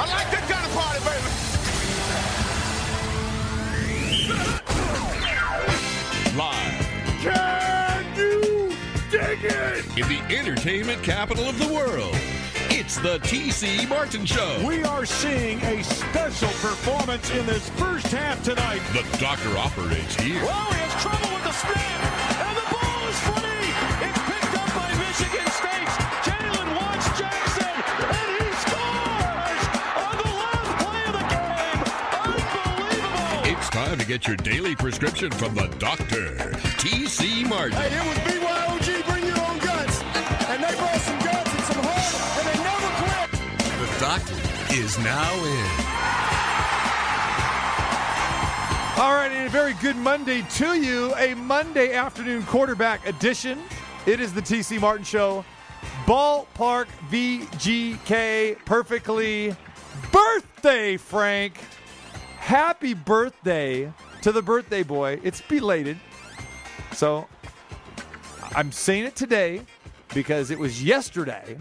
[0.00, 1.28] I like that kind of party, baby.
[6.36, 8.72] Live Can you
[9.10, 9.84] dig it?
[9.98, 12.16] in the entertainment capital of the world,
[12.70, 14.64] it's the TC Martin Show.
[14.66, 18.80] We are seeing a special performance in this first half tonight.
[18.94, 20.40] The doctor operates here.
[20.44, 21.99] Oh, he has trouble with the snap,
[34.10, 36.34] get your daily prescription from the doctor,
[36.82, 37.78] TC Martin.
[37.78, 40.02] Hey, it was BYOG, bring your own guns.
[40.48, 43.30] And they brought some guns and some heart, and they never quit.
[43.78, 44.34] The doctor
[44.74, 45.66] is now in.
[49.00, 51.14] All right, and a very good Monday to you.
[51.14, 53.62] A Monday afternoon quarterback edition.
[54.06, 55.44] It is the TC Martin Show.
[56.06, 59.54] Ballpark VGK perfectly.
[60.10, 61.60] Birthday, Frank.
[62.38, 65.20] Happy birthday to the birthday boy.
[65.22, 65.98] It's belated.
[66.92, 67.26] So
[68.54, 69.62] I'm saying it today
[70.14, 71.58] because it was yesterday.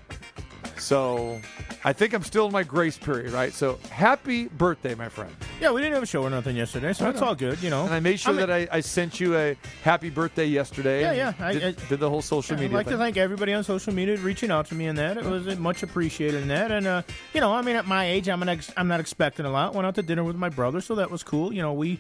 [0.78, 1.40] So
[1.84, 3.54] I think I'm still in my grace period, right?
[3.54, 5.34] So happy birthday, my friend.
[5.60, 7.84] Yeah, we didn't have a show or nothing yesterday, so it's all good, you know.
[7.84, 11.02] And I made sure mean, that I, I sent you a happy birthday yesterday.
[11.02, 12.70] Yeah, yeah, I- did, I- did the whole social media.
[12.70, 12.94] I'd like thing.
[12.94, 15.18] to thank everybody on social media reaching out to me in that.
[15.18, 17.02] It was uh, much appreciated in that, and uh,
[17.34, 19.76] you know, I mean, at my age, I'm an ex- I'm not expecting a lot.
[19.76, 21.54] Went out to dinner with my brother, so that was cool.
[21.54, 22.00] You know, we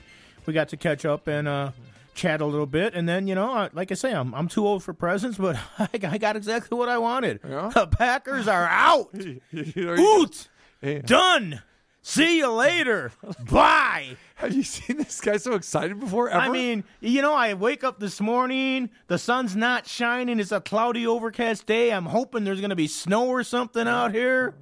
[0.49, 1.71] we got to catch up and uh,
[2.15, 4.65] chat a little bit, and then you know, I, like I say, I'm I'm too
[4.65, 7.41] old for presents, but I, got- I got exactly what I wanted.
[7.43, 9.13] The Packers are out.
[9.53, 10.49] Oot,
[10.81, 10.99] Yeah.
[11.05, 11.61] done.
[12.01, 13.11] See you later.
[13.51, 14.15] Bye.
[14.35, 16.29] Have you seen this guy so excited before?
[16.29, 16.39] Ever?
[16.41, 20.61] I mean, you know, I wake up this morning, the sun's not shining, it's a
[20.61, 21.91] cloudy, overcast day.
[21.91, 24.55] I'm hoping there's going to be snow or something out here,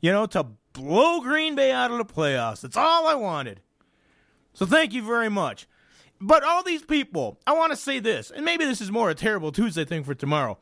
[0.00, 2.60] you know, to blow Green Bay out of the playoffs.
[2.62, 3.60] That's all I wanted.
[4.54, 5.66] So thank you very much.
[6.20, 9.14] But all these people, I want to say this, and maybe this is more a
[9.14, 10.58] terrible Tuesday thing for tomorrow.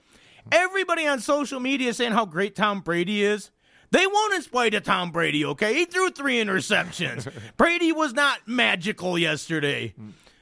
[0.50, 3.50] Everybody on social media saying how great Tom Brady is.
[3.91, 5.75] They won't in spite of Tom Brady, okay?
[5.75, 7.31] He threw three interceptions.
[7.58, 9.94] Brady was not magical yesterday.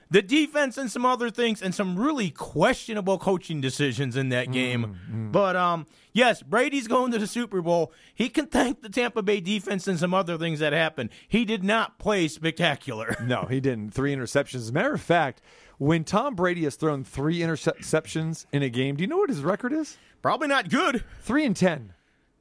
[0.09, 4.97] The defense and some other things and some really questionable coaching decisions in that game.
[5.33, 7.93] But um yes, Brady's going to the Super Bowl.
[8.15, 11.11] He can thank the Tampa Bay defense and some other things that happened.
[11.29, 13.17] He did not play spectacular.
[13.25, 13.91] no, he didn't.
[13.91, 14.57] Three interceptions.
[14.57, 15.43] As a matter of fact,
[15.79, 19.43] when Tom Brady has thrown three interceptions in a game, do you know what his
[19.43, 19.97] record is?
[20.23, 21.05] Probably not good.
[21.23, 21.95] Three and ten.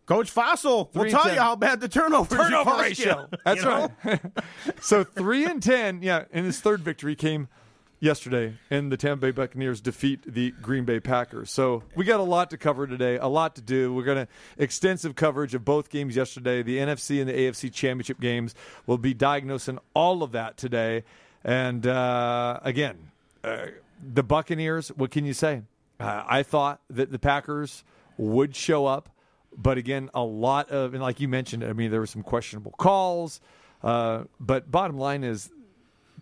[0.06, 3.28] Coach Fossil will tell and you how bad the turnover Turnover ratio.
[3.32, 3.92] you, That's you know?
[4.04, 4.22] right.
[4.82, 6.02] so three and ten.
[6.02, 7.48] Yeah, and his third victory came
[8.00, 11.52] yesterday, and the Tampa Bay Buccaneers defeat the Green Bay Packers.
[11.52, 13.94] So we got a lot to cover today, a lot to do.
[13.94, 14.28] We're going to
[14.58, 18.56] extensive coverage of both games yesterday, the NFC and the AFC championship games.
[18.88, 21.04] We'll be diagnosing all of that today,
[21.44, 23.12] and uh, again,
[23.44, 23.68] uh,
[24.02, 24.90] the Buccaneers.
[24.90, 25.64] What can you say?
[26.00, 27.84] Uh, I thought that the Packers
[28.18, 29.10] would show up.
[29.58, 32.72] But again, a lot of, and like you mentioned, I mean, there were some questionable
[32.78, 33.42] calls.
[33.82, 35.50] Uh, but bottom line is,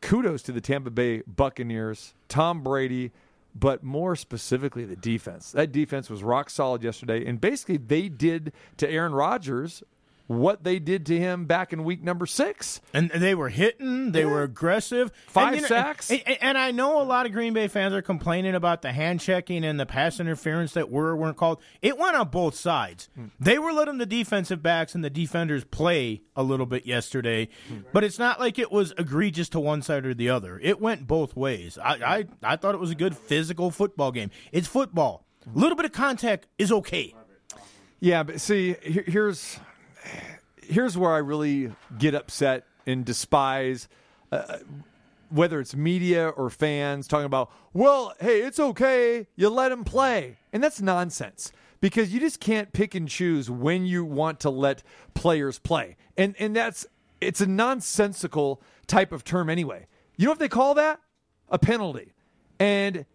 [0.01, 3.11] kudos to the Tampa Bay Buccaneers, Tom Brady,
[3.55, 5.51] but more specifically the defense.
[5.51, 9.83] That defense was rock solid yesterday, and basically they did to Aaron Rodgers
[10.27, 12.81] what they did to him back in week number six.
[12.93, 15.11] And they were hitting, they were aggressive.
[15.27, 16.11] Five And, you know, sacks.
[16.11, 19.21] And, and- I know a lot of Green Bay fans are complaining about the hand
[19.21, 21.61] checking and the pass interference that were weren't called.
[21.81, 23.09] It went on both sides.
[23.15, 23.25] Hmm.
[23.39, 27.81] They were letting the defensive backs and the defenders play a little bit yesterday, hmm.
[27.93, 30.59] but it's not like it was egregious to one side or the other.
[30.61, 31.77] It went both ways.
[31.77, 34.31] I I, I thought it was a good physical football game.
[34.51, 35.25] It's football.
[35.45, 37.13] A little bit of contact is okay.
[37.99, 39.59] Yeah, but see, here- here's
[40.61, 43.87] here's where I really get upset and despise
[44.31, 44.57] uh,
[45.29, 50.37] whether it's media or fans talking about, well, hey, it's okay, you let him play,
[50.53, 54.83] and that's nonsense because you just can't pick and choose when you want to let
[55.13, 56.85] players play, and and that's
[57.21, 59.87] it's a nonsensical type of term anyway.
[60.15, 60.99] You know what they call that?
[61.49, 62.13] A penalty,
[62.59, 63.05] and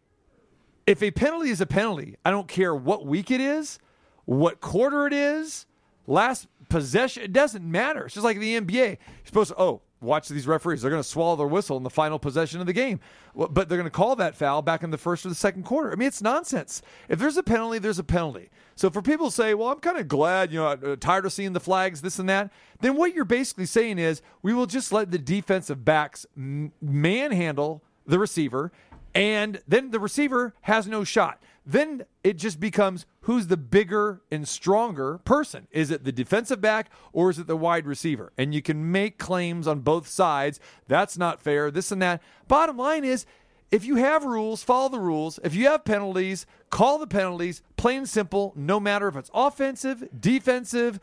[0.87, 3.79] if a penalty is a penalty, I don't care what week it is,
[4.25, 5.67] what quarter it is,
[6.07, 8.07] last possession, it doesn't matter.
[8.07, 8.73] It's just like the NBA.
[8.73, 10.83] You're supposed to, oh, watch these referees.
[10.83, 13.01] They're going to swallow their whistle in the final possession of the game.
[13.35, 15.93] But they're going to call that foul back in the first or the second quarter.
[15.93, 16.83] I mean, it's nonsense.
[17.09, 18.51] If there's a penalty, there's a penalty.
[18.75, 21.33] So for people to say, well, I'm kind of glad, you know, uh, tired of
[21.33, 22.51] seeing the flags, this and that,
[22.81, 28.19] then what you're basically saying is we will just let the defensive backs manhandle the
[28.19, 28.73] receiver
[29.15, 31.43] and then the receiver has no shot.
[31.65, 35.67] then it just becomes who's the bigger and stronger person.
[35.71, 38.33] Is it the defensive back or is it the wide receiver?
[38.37, 40.61] And you can make claims on both sides.
[40.89, 42.23] That's not fair, this and that.
[42.49, 43.27] Bottom line is,
[43.71, 45.41] if you have rules, follow the rules.
[45.43, 50.07] If you have penalties, call the penalties, plain and simple, no matter if it's offensive,
[50.19, 51.01] defensive,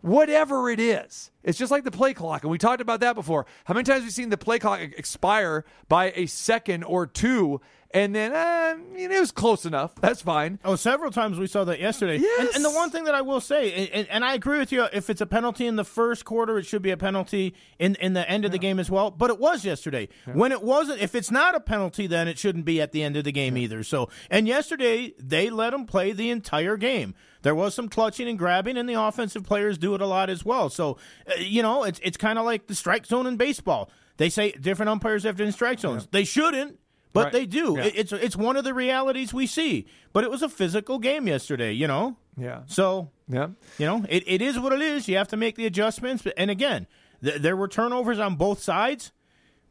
[0.00, 1.30] whatever it is.
[1.44, 2.42] It's just like the play clock.
[2.42, 3.46] And we talked about that before.
[3.64, 7.60] How many times have we seen the play clock expire by a second or two?
[7.92, 9.94] And then, uh, you know, it was close enough.
[9.94, 10.58] That's fine.
[10.62, 12.18] Oh, several times we saw that yesterday.
[12.18, 12.40] Yes.
[12.40, 14.86] And, and the one thing that I will say, and, and, I agree with you,
[14.92, 18.12] if it's a penalty in the first quarter, it should be a penalty in, in
[18.12, 19.10] the end of the game as well.
[19.10, 20.08] But it was yesterday.
[20.26, 23.16] When it wasn't, if it's not a penalty, then it shouldn't be at the end
[23.16, 23.82] of the game either.
[23.82, 27.14] So, and yesterday they let them play the entire game.
[27.40, 30.44] There was some clutching and grabbing, and the offensive players do it a lot as
[30.44, 30.68] well.
[30.68, 33.90] So, uh, you know, it's it's kind of like the strike zone in baseball.
[34.18, 36.08] They say different umpires have different strike zones.
[36.10, 36.78] They shouldn't.
[37.18, 37.32] But Right.
[37.32, 37.74] they do.
[37.76, 37.84] Yeah.
[37.84, 39.86] It- It's it's one of the realities we see.
[40.12, 42.16] But it was a physical game yesterday, you know.
[42.36, 42.60] Yeah.
[42.66, 43.48] So Yeah.
[43.78, 45.08] you know it, it is what it is.
[45.08, 46.24] You have to make the adjustments.
[46.36, 46.86] And again,
[47.22, 49.12] th- there were turnovers on both sides.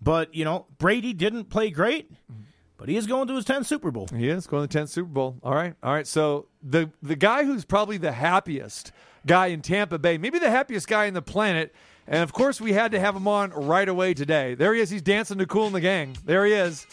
[0.01, 2.11] But you know Brady didn't play great.
[2.77, 4.07] But he is going to his 10th Super Bowl.
[4.15, 5.38] He is going to the 10th Super Bowl.
[5.41, 5.73] All right.
[5.81, 6.05] All right.
[6.05, 8.91] So the the guy who's probably the happiest
[9.25, 11.73] guy in Tampa Bay, maybe the happiest guy in the planet,
[12.07, 14.53] and of course we had to have him on right away today.
[14.53, 14.91] There he is.
[14.91, 16.15] He's dancing to Kool in the Gang.
[16.23, 16.85] There he is.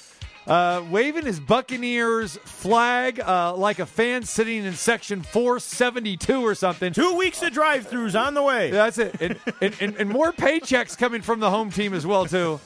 [0.47, 6.93] Uh, waving his Buccaneers flag uh, like a fan sitting in section 472 or something.
[6.93, 8.71] Two weeks of drive-throughs on the way.
[8.71, 9.17] That's it.
[9.21, 12.61] And, and, and, and more paychecks coming from the home team as well, too.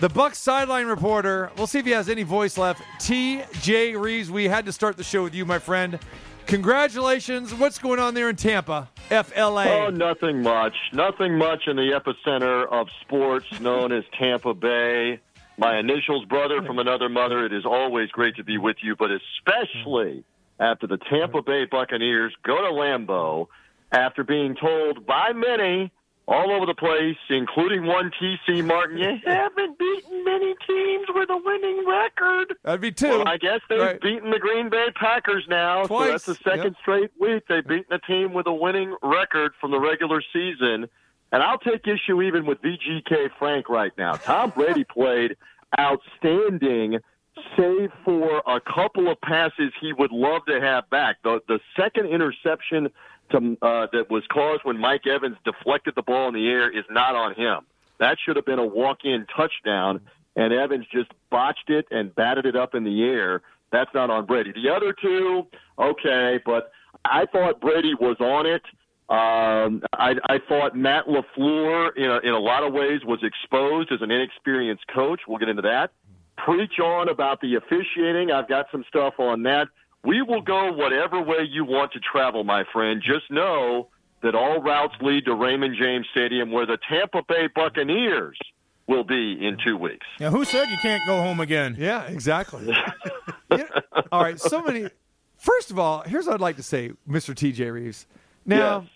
[0.00, 1.50] The Bucks sideline reporter.
[1.56, 2.82] We'll see if he has any voice left.
[3.00, 3.96] T.J.
[3.96, 4.30] Rives.
[4.30, 5.98] We had to start the show with you, my friend.
[6.46, 7.54] Congratulations.
[7.54, 9.64] What's going on there in Tampa, FLA?
[9.64, 10.74] Oh, nothing much.
[10.92, 15.20] Nothing much in the epicenter of sports known as Tampa Bay.
[15.56, 17.44] My initials, brother from another mother.
[17.46, 20.24] It is always great to be with you, but especially
[20.58, 23.46] after the Tampa Bay Buccaneers go to Lambeau
[23.92, 25.92] after being told by many
[26.26, 31.36] all over the place, including one TC Martin, you haven't beaten many teams with a
[31.36, 32.54] winning record.
[32.64, 33.08] That'd be two.
[33.08, 34.00] Well, I guess they've Right.
[34.00, 35.84] beaten the Green Bay Packers now.
[35.84, 36.76] Twice, So that's the second yep.
[36.80, 40.88] straight week they've beaten a team with a winning record from the regular season.
[41.34, 44.12] And I'll take issue even with VGK Frank right now.
[44.12, 45.36] Tom Brady played
[45.76, 47.00] outstanding,
[47.56, 51.16] save for a couple of passes he would love to have back.
[51.24, 52.88] The the second interception
[53.32, 56.84] to, uh, that was caused when Mike Evans deflected the ball in the air is
[56.88, 57.66] not on him.
[57.98, 60.02] That should have been a walk-in touchdown,
[60.36, 63.42] and Evans just botched it and batted it up in the air.
[63.72, 64.52] That's not on Brady.
[64.52, 65.48] The other two,
[65.80, 66.70] okay, but
[67.04, 68.62] I thought Brady was on it.
[69.08, 73.92] Um, I, I thought Matt LaFleur, in a, in a lot of ways, was exposed
[73.92, 75.20] as an inexperienced coach.
[75.28, 75.90] We'll get into that.
[76.44, 78.30] Preach on about the officiating.
[78.30, 79.68] I've got some stuff on that.
[80.04, 83.02] We will go whatever way you want to travel, my friend.
[83.04, 83.88] Just know
[84.22, 88.38] that all routes lead to Raymond James Stadium, where the Tampa Bay Buccaneers
[88.86, 90.06] will be in two weeks.
[90.20, 91.76] Now, who said you can't go home again?
[91.78, 92.74] Yeah, exactly.
[93.50, 93.68] Yeah.
[94.10, 94.88] All right, so many.
[95.36, 97.32] First of all, here's what I'd like to say, Mr.
[97.32, 98.06] TJ Rives.
[98.44, 98.90] Now, Yes.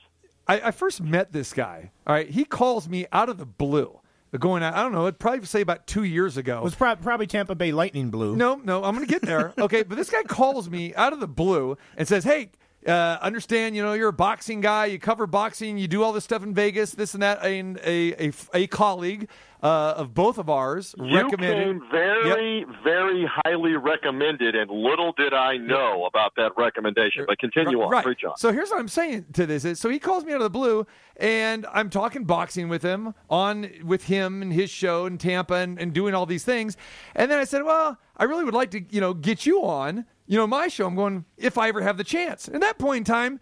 [0.48, 1.90] I, I first met this guy.
[2.06, 4.00] All right, he calls me out of the blue.
[4.38, 6.58] Going out, I don't know, it'd probably say about two years ago.
[6.58, 8.36] It was prob- probably Tampa Bay Lightning Blue.
[8.36, 9.54] No, no, I'm going to get there.
[9.58, 12.50] Okay, but this guy calls me out of the blue and says, "Hey,
[12.88, 14.86] uh, understand, you know, you're a boxing guy.
[14.86, 15.78] You cover boxing.
[15.78, 19.28] You do all this stuff in Vegas, this and that." And a a, a colleague
[19.62, 21.64] uh, of both of ours You recommended.
[21.64, 27.24] came very, very highly recommended, and little did I know about that recommendation.
[27.26, 28.04] But continue on, Right.
[28.04, 28.36] preach on.
[28.36, 30.50] So here's what I'm saying to this is so he calls me out of the
[30.50, 30.86] blue
[31.16, 35.78] and I'm talking boxing with him on with him and his show in Tampa and,
[35.80, 36.76] and doing all these things.
[37.16, 40.04] And then I said, Well, I really would like to, you know, get you on,
[40.28, 40.86] you know, my show.
[40.86, 42.48] I'm going, if I ever have the chance.
[42.48, 43.40] At that point in time,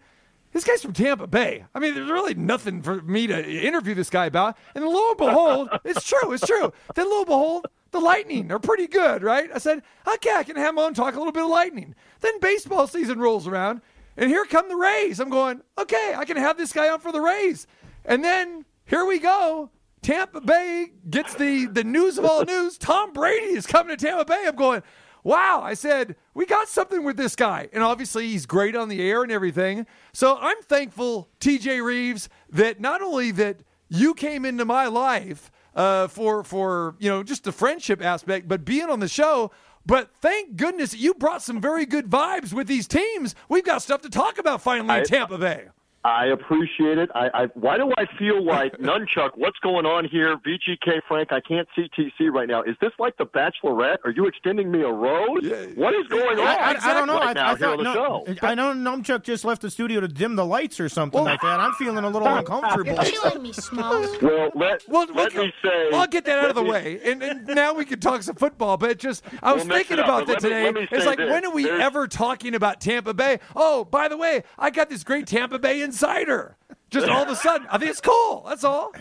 [0.53, 1.65] this guy's from Tampa Bay.
[1.75, 4.57] I mean, there's really nothing for me to interview this guy about.
[4.73, 6.71] And lo and behold, it's true, it's true.
[6.95, 9.49] Then lo and behold, the Lightning are pretty good, right?
[9.53, 11.93] I said, okay, I can have him on talk a little bit of Lightning.
[12.21, 13.81] Then baseball season rolls around,
[14.15, 15.19] and here come the Rays.
[15.19, 17.67] I'm going, okay, I can have this guy on for the Rays.
[18.05, 19.71] And then here we go.
[20.01, 22.77] Tampa Bay gets the, the news of all news.
[22.77, 24.45] Tom Brady is coming to Tampa Bay.
[24.47, 24.81] I'm going,
[25.27, 25.61] wow.
[25.61, 27.67] I said, we got something with this guy.
[27.73, 29.85] And obviously, he's great on the air and everything.
[30.13, 33.57] So I'm thankful, TJ Rives, that not only that
[33.89, 38.63] you came into my life uh, for, for, you know, just the friendship aspect, but
[38.63, 39.51] being on the show.
[39.85, 43.35] But thank goodness you brought some very good vibes with these teams.
[43.47, 45.67] We've got stuff to talk about finally in Tampa Bay.
[46.07, 47.09] I appreciate it.
[47.13, 49.31] I, I why do I feel like Nunchuck?
[49.35, 50.37] What's going on here?
[50.37, 52.63] VGK Frank, I can't see TC right now.
[52.63, 53.97] Is this like the Bachelorette?
[54.05, 55.43] Are you extending me a rose?
[55.75, 56.47] What is going on?
[56.47, 57.15] I, I, I don't know.
[57.19, 58.47] Right I, now I here on thought the no, show.
[58.47, 61.59] I know Numchuck just left the studio to dim the lights or something like that.
[61.59, 62.93] I'm feeling a little uncomfortable.
[62.93, 64.17] You're killing me, Smalls.
[64.21, 65.89] Well, let Well, let look, me say.
[65.91, 68.23] well, I'll get that out of the me- way, and, and now we can talk
[68.23, 68.77] some football.
[68.77, 70.81] But just, I was We'll thinking about but that let me- today.
[70.81, 71.29] me it's like, this.
[71.29, 73.39] when are we There's- ever talking about Tampa Bay?
[73.55, 76.55] Oh, by the way, I got this great Tampa Bay insider.
[76.89, 78.45] Just all of a sudden, I think it's cool.
[78.47, 78.93] That's all.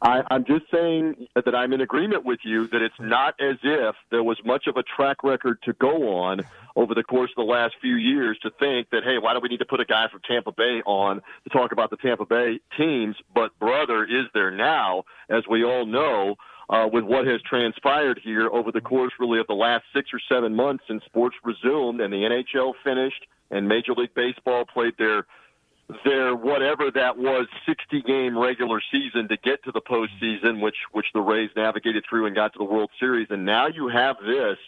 [0.00, 3.96] I, I'm just saying that I'm in agreement with you that it's not as if
[4.12, 6.42] there was much of a track record to go on
[6.76, 9.48] over the course of the last few years to think that, hey, why do we
[9.48, 12.60] need to put a guy from Tampa Bay on to talk about the Tampa Bay
[12.76, 13.16] teams?
[13.34, 16.36] But, brother, is there now, as we all know,
[16.70, 20.20] uh, with what has transpired here over the course really of the last six or
[20.28, 25.26] seven months since sports resumed and the NHL finished and Major League Baseball played their
[26.04, 31.06] their whatever that was 60 game regular season to get to the postseason, which which
[31.14, 34.58] the Rays navigated through and got to the World Series, and now you have this,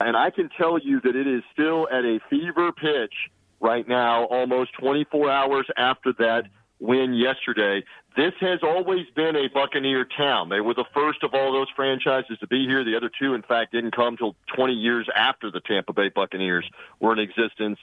[0.00, 3.14] and I can tell you that it is still at a fever pitch
[3.60, 6.44] right now, almost 24 hours after that
[6.80, 7.84] win yesterday.
[8.16, 10.48] This has always been a Buccaneer town.
[10.48, 12.84] They were the first of all those franchises to be here.
[12.84, 16.68] The other two, in fact, didn't come till 20 years after the Tampa Bay Buccaneers
[17.00, 17.78] were in existence.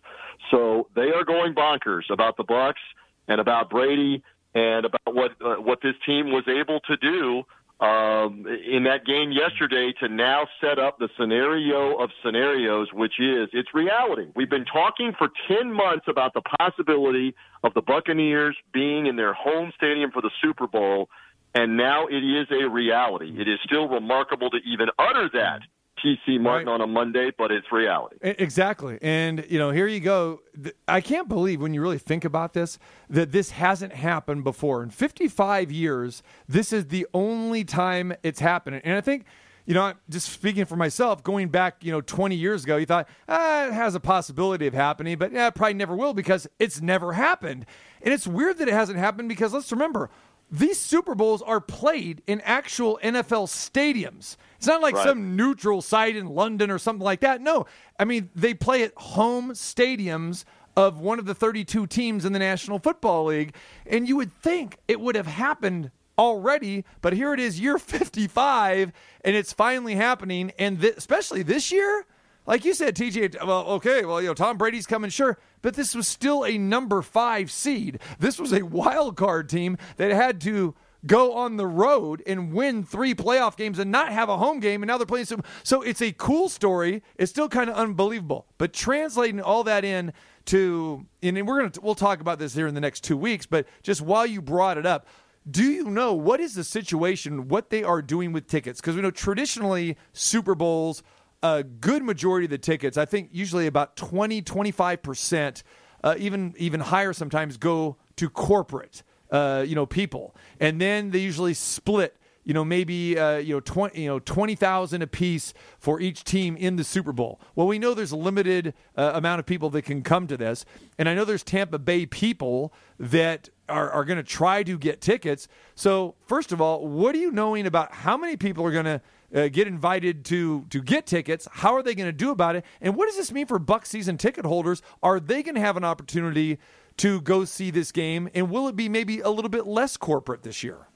[0.52, 2.82] So they are going bonkers about the Bucks
[3.28, 4.24] and about Brady
[4.54, 7.44] and about what uh, what this team was able to do
[7.80, 13.50] um, in that game yesterday to now set up the scenario of scenarios, which is
[13.52, 14.28] it's reality.
[14.36, 19.34] We've been talking for 10 months about the possibility of the Buccaneers being in their
[19.34, 21.10] home stadium for the Super Bowl,
[21.54, 23.36] and now it is a reality.
[23.38, 25.60] It is still remarkable to even utter that,
[26.06, 26.74] TC Martin, Right.
[26.74, 28.18] on a Monday, but it's reality.
[28.22, 29.00] Exactly.
[29.02, 30.42] And, you know, here you go.
[30.88, 32.78] I can't believe when you really think about this
[33.10, 34.84] that this hasn't happened before.
[34.84, 38.82] In 55 years, this is the only time it's happened.
[38.84, 39.26] And I think,
[39.66, 43.10] you know, just speaking for myself, going back, you know, 20 years ago, you thought,
[43.28, 46.82] ah, it has a possibility of happening, but yeah, it probably never will because it's
[46.82, 47.66] never happened.
[48.04, 50.12] And it's weird that it hasn't happened because let's remember,
[50.52, 54.38] these Super Bowls are played in actual NFL stadiums.
[54.58, 55.08] It's not like Right.
[55.08, 57.42] some neutral site in London or something like that.
[57.42, 57.66] No,
[58.00, 60.46] I mean, they play at home stadiums
[60.78, 63.56] of one of the 32 teams in the National Football League.
[63.86, 68.92] And you would think it would have happened already, but here it is, year 55,
[69.24, 70.52] and it's finally happening.
[70.60, 72.06] And th- especially this year,
[72.46, 75.96] like you said, TJ, well, okay, well, you know, Tom Brady's coming, sure, but this
[75.96, 77.98] was still a number five seed.
[78.20, 80.76] This was a wild card team that had to
[81.08, 84.84] go on the road and win three playoff games and not have a home game,
[84.84, 85.42] and now they're playing some.
[85.64, 87.02] So it's a cool story.
[87.16, 90.14] It's still kind of unbelievable, but translating all that in
[90.46, 93.66] to, and we're gonna we'll talk about this here in the next two weeks, but
[93.82, 95.08] just while you brought it up.
[95.50, 98.82] Do you know what is the situation, what they are doing with tickets?
[98.82, 101.04] Because we know traditionally Super Bowls,
[101.46, 105.64] a good majority of the tickets, I think usually about 20, 25%,
[106.04, 110.36] uh, even, even higher sometimes, go to corporate, uh, you know, people.
[110.60, 115.02] And then they usually split, you know, maybe, uh, you know, 20, you know, 20,000
[115.02, 117.40] a piece for each team in the Super Bowl.
[117.56, 120.66] Well, we know there's a limited uh, amount of people that can come to this.
[120.98, 125.02] And I know there's Tampa Bay people that are, are going to try to get
[125.02, 125.48] tickets.
[125.76, 129.02] So, first of all, what are you knowing about how many people are going to
[129.36, 131.48] uh, get invited to to get tickets?
[131.52, 132.66] How are they going to do about it?
[132.82, 134.82] And what does this mean for Buck season ticket holders?
[135.04, 136.58] Are they going to have an opportunity
[136.98, 138.30] to go see this game?
[138.34, 140.88] And will it be maybe a little bit less corporate this year?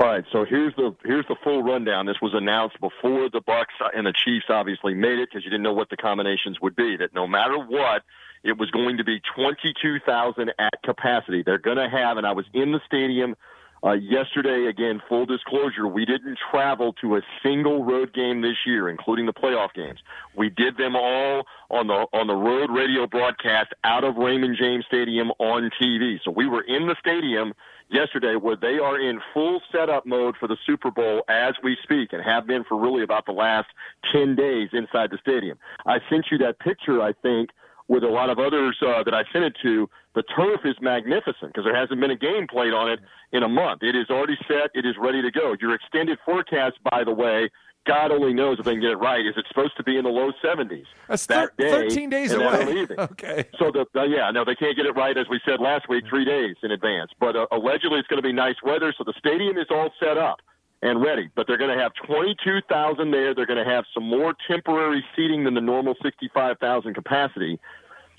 [0.00, 2.06] All right, so here's the here's the full rundown.
[2.06, 5.62] This was announced before the Bucks and the Chiefs obviously made it because you didn't
[5.62, 6.96] know what the combinations would be.
[6.96, 8.02] That no matter what,
[8.42, 11.42] it was going to be 22,000 at capacity.
[11.44, 13.36] They're going to have, and I was in the stadium
[13.84, 14.66] uh, yesterday.
[14.68, 19.32] Again, full disclosure, we didn't travel to a single road game this year, including the
[19.32, 19.98] playoff games.
[20.36, 24.84] We did them all on the on the road radio broadcast out of Raymond James
[24.86, 26.18] Stadium on TV.
[26.24, 27.52] So we were in the stadium
[27.90, 32.12] yesterday where they are in full setup mode for the Super Bowl as we speak
[32.12, 33.68] and have been for really about the last
[34.12, 35.58] 10 days inside the stadium.
[35.86, 37.50] I sent you that picture, I think,
[37.88, 39.88] with a lot of others uh, that I sent it to.
[40.14, 43.00] The turf is magnificent because there hasn't been a game played on it
[43.32, 43.82] in a month.
[43.82, 44.70] It is already set.
[44.74, 45.54] It is ready to go.
[45.60, 47.50] Your extended forecast, by the way,
[47.86, 49.20] God only knows if they can get it right.
[49.20, 51.88] Is it supposed to be in the low 70s That's that thir- day?
[51.88, 52.86] 13 days away.
[52.98, 53.44] Okay.
[53.58, 56.04] So the uh, yeah, no, they can't get it right as we said last week,
[56.08, 57.10] three days in advance.
[57.20, 60.16] But uh, allegedly, it's going to be nice weather, so the stadium is all set
[60.16, 60.38] up
[60.84, 61.30] and ready.
[61.34, 63.34] But they're going to have 22,000 there.
[63.34, 67.58] They're going to have some more temporary seating than the normal 65,000 capacity.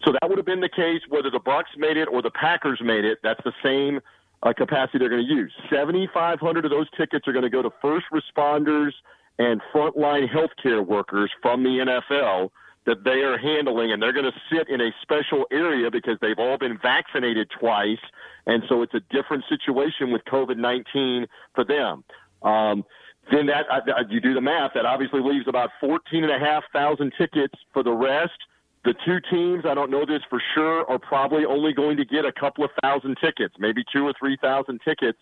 [0.03, 2.81] So that would have been the case whether the Bucks made it or the Packers
[2.84, 3.19] made it.
[3.24, 4.01] That's the same
[4.43, 5.53] uh, capacity they're going to use.
[5.69, 8.91] 7,500 of those tickets are going to go to first responders
[9.38, 12.50] and frontline healthcare workers from the NFL
[12.86, 16.38] that they are handling, and they're going to sit in a special area because they've
[16.38, 18.00] all been vaccinated twice,
[18.45, 22.03] and so it's a different situation with COVID 19 for them.
[22.44, 22.84] Um,
[23.32, 24.72] then that uh, you do the math.
[24.75, 28.38] That obviously leaves about fourteen and a half thousand tickets for the rest.
[28.84, 32.24] The two teams, I don't know this for sure, are probably only going to get
[32.24, 35.18] a couple of thousand tickets, maybe two or three thousand tickets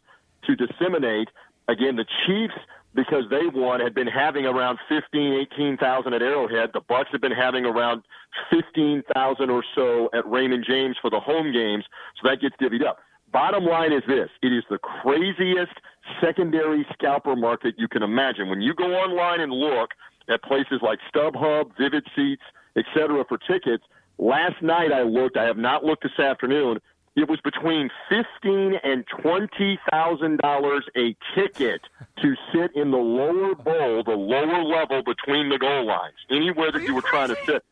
[0.45, 1.29] to disseminate.
[1.69, 2.59] Again, the Chiefs,
[2.93, 6.71] because they won, had been having around 15, 18,000 at Arrowhead.
[6.73, 8.03] The Bucks have been having around
[8.51, 11.85] 15,000 or so at Raymond James for the home games,
[12.21, 12.99] so that gets divvied up.
[13.31, 15.73] Bottom line is this: it is the craziest
[16.21, 18.49] secondary scalper market you can imagine.
[18.49, 19.91] When you go online and look
[20.29, 22.43] at places like StubHub, Vivid Seats,
[22.75, 23.23] etc.
[23.27, 23.83] for tickets,
[24.17, 25.37] last night I looked.
[25.37, 26.79] I have not looked this afternoon.
[27.15, 31.81] It was between fifteen and twenty thousand dollars a ticket
[32.21, 36.81] to sit in the lower bowl, the lower level between the goal lines, anywhere that
[36.81, 37.63] you were trying to sit.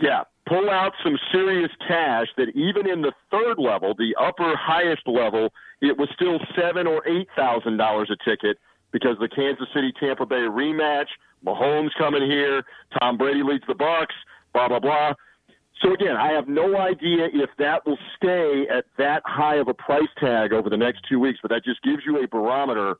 [0.00, 5.06] Yeah, pull out some serious cash that even in the third level, the upper highest
[5.06, 5.52] level,
[5.84, 8.58] it was still seven or eight thousand dollars a ticket
[8.92, 11.08] because the Kansas City Tampa Bay rematch,
[11.44, 12.62] Mahomes coming here,
[12.98, 14.14] Tom Brady leads the Bucks,
[14.52, 15.12] blah blah blah.
[15.82, 19.74] So again, I have no idea if that will stay at that high of a
[19.74, 22.94] price tag over the next two weeks, but that just gives you a barometer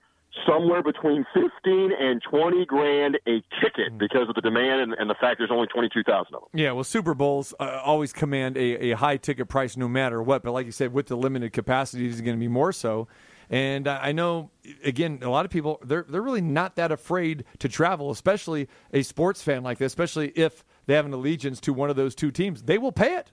[0.47, 5.15] somewhere between 15 and 20 grand a ticket because of the demand and, and the
[5.15, 6.41] fact there's only 22,000 of them.
[6.53, 10.43] Yeah, well, Super Bowls uh, always command a, a high ticket price no matter what.
[10.43, 13.09] But like you said, with the limited capacity, it's going to be more so.
[13.51, 14.51] And I know,
[14.85, 19.03] again, a lot of people they're they're really not that afraid to travel, especially a
[19.03, 22.31] sports fan like this, especially if they have an allegiance to one of those two
[22.31, 22.63] teams.
[22.63, 23.31] They will pay it.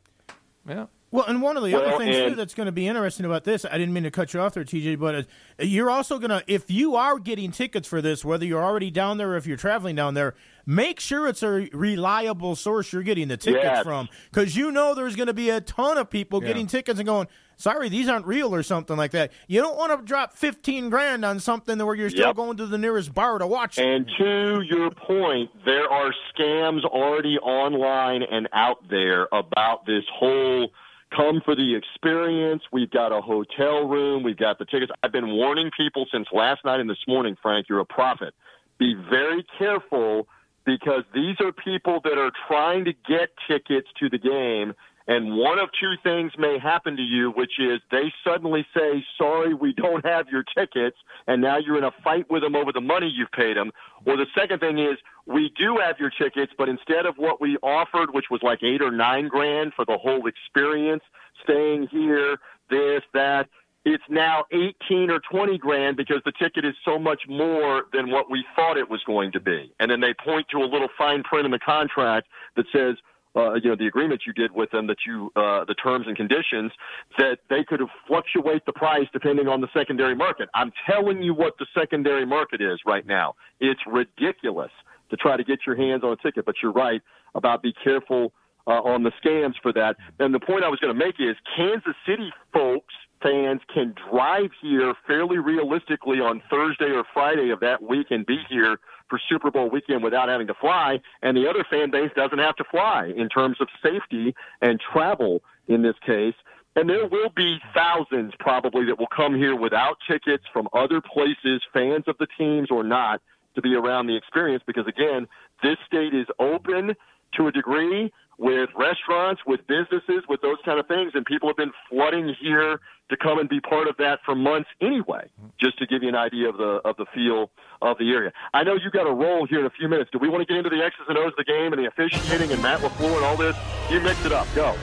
[0.67, 0.87] Yeah.
[1.11, 3.43] Well, and one of the Well, other things too that's going to be interesting about
[3.43, 5.23] this, I didn't mean to cut you off there, TJ, but uh,
[5.59, 9.17] you're also going to, if you are getting tickets for this, whether you're already down
[9.17, 13.27] there or if you're traveling down there, make sure it's a reliable source you're getting
[13.27, 13.83] the tickets Yes.
[13.83, 17.05] from, because you know there's going to be a ton of people getting tickets and
[17.07, 17.27] going,
[17.61, 19.31] sorry, these aren't real or something like that.
[19.47, 22.35] You don't want to drop 15 grand on something where you're still Yep.
[22.35, 23.85] going to the nearest bar to watch it.
[23.85, 30.71] And to your point, there are scams already online and out there about this whole
[31.15, 32.63] come for the experience.
[32.71, 34.23] We've got a hotel room.
[34.23, 34.91] We've got the tickets.
[35.03, 38.33] I've been warning people since last night and this morning, Frank, you're a prophet.
[38.79, 40.27] Be very careful
[40.65, 44.73] because these are people that are trying to get tickets to the game.
[45.07, 49.53] And one of two things may happen to you, which is they suddenly say, sorry,
[49.53, 50.97] we don't have your tickets.
[51.27, 53.71] And now you're in a fight with them over the money you've paid them.
[54.05, 57.57] Or the second thing is, we do have your tickets, but instead of what we
[57.57, 61.03] offered, which was like eight or nine grand for the whole experience,
[61.43, 62.37] staying here,
[62.69, 63.47] this, that,
[63.83, 68.29] it's now 18 or 20 grand because the ticket is so much more than what
[68.29, 69.73] we thought it was going to be.
[69.79, 72.97] And then they point to a little fine print in the contract that says,
[73.35, 76.17] uh, you know, the agreement you did with them that you, uh, the terms and
[76.17, 76.71] conditions
[77.17, 80.49] that they could fluctuate the price depending on the secondary market.
[80.53, 83.35] I'm telling you what the secondary market is right now.
[83.59, 84.71] It's ridiculous
[85.09, 87.01] to try to get your hands on a ticket, but you're right
[87.35, 88.33] about be careful
[88.67, 89.95] uh, on the scams for that.
[90.19, 94.49] And the point I was going to make is Kansas City folks, fans can drive
[94.61, 98.77] here fairly realistically on Thursday or Friday of that week and be here
[99.11, 100.99] for Super Bowl weekend without having to fly.
[101.21, 105.43] And the other fan base doesn't have to fly in terms of safety and travel
[105.67, 106.33] in this case.
[106.77, 111.61] And there will be thousands probably that will come here without tickets from other places,
[111.73, 113.21] fans of the teams or not,
[113.55, 115.27] to be around the experience because again,
[115.61, 116.95] this state is open
[117.35, 121.57] to a degree with restaurants, with businesses, with those kind of things, and people have
[121.57, 125.29] been flooding here to come and be part of that for months anyway.
[125.59, 128.31] Just to give you an idea of the of the feel of the area.
[128.53, 130.09] I know you got a roll here in a few minutes.
[130.11, 131.87] Do we want to get into the X's and O's of the game and the
[131.87, 133.55] officiating and Matt LaFleur and all this?
[133.89, 134.47] You mix it up.
[134.55, 134.75] Go.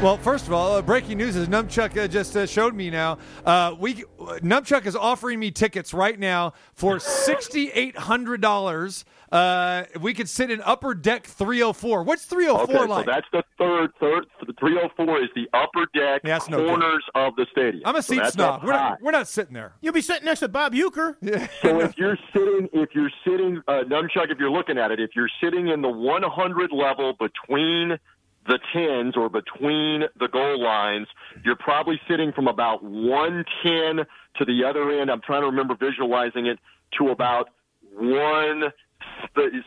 [0.00, 3.18] Well, first of all, uh, breaking news is Numchuck uh, just uh, showed me now.
[3.44, 9.04] Uh, we Numchuck is offering me tickets right now for sixty eight hundred dollars.
[9.32, 12.02] Uh, we could sit in Upper Deck three hundred four.
[12.02, 13.90] What's three hundred Okay, four so that's the third.
[13.98, 16.68] Third, the 304 is the upper deck Yeah, that's no good.
[16.68, 17.82] corners of the stadium.
[17.86, 18.62] I'm a seat that's snob.
[18.62, 19.72] We're not, we're not sitting there.
[19.80, 21.16] You'll be sitting next to Bob Uecker.
[21.62, 25.10] So if you're sitting, if you're sitting, uh, nunchuck, if you're looking at it, if
[25.14, 27.98] you're sitting in the 100 level between
[28.46, 31.06] the tens or between the goal lines,
[31.44, 34.04] you're probably sitting from about 110
[34.36, 35.10] to the other end.
[35.10, 36.58] I'm trying to remember visualizing it
[36.98, 37.48] to about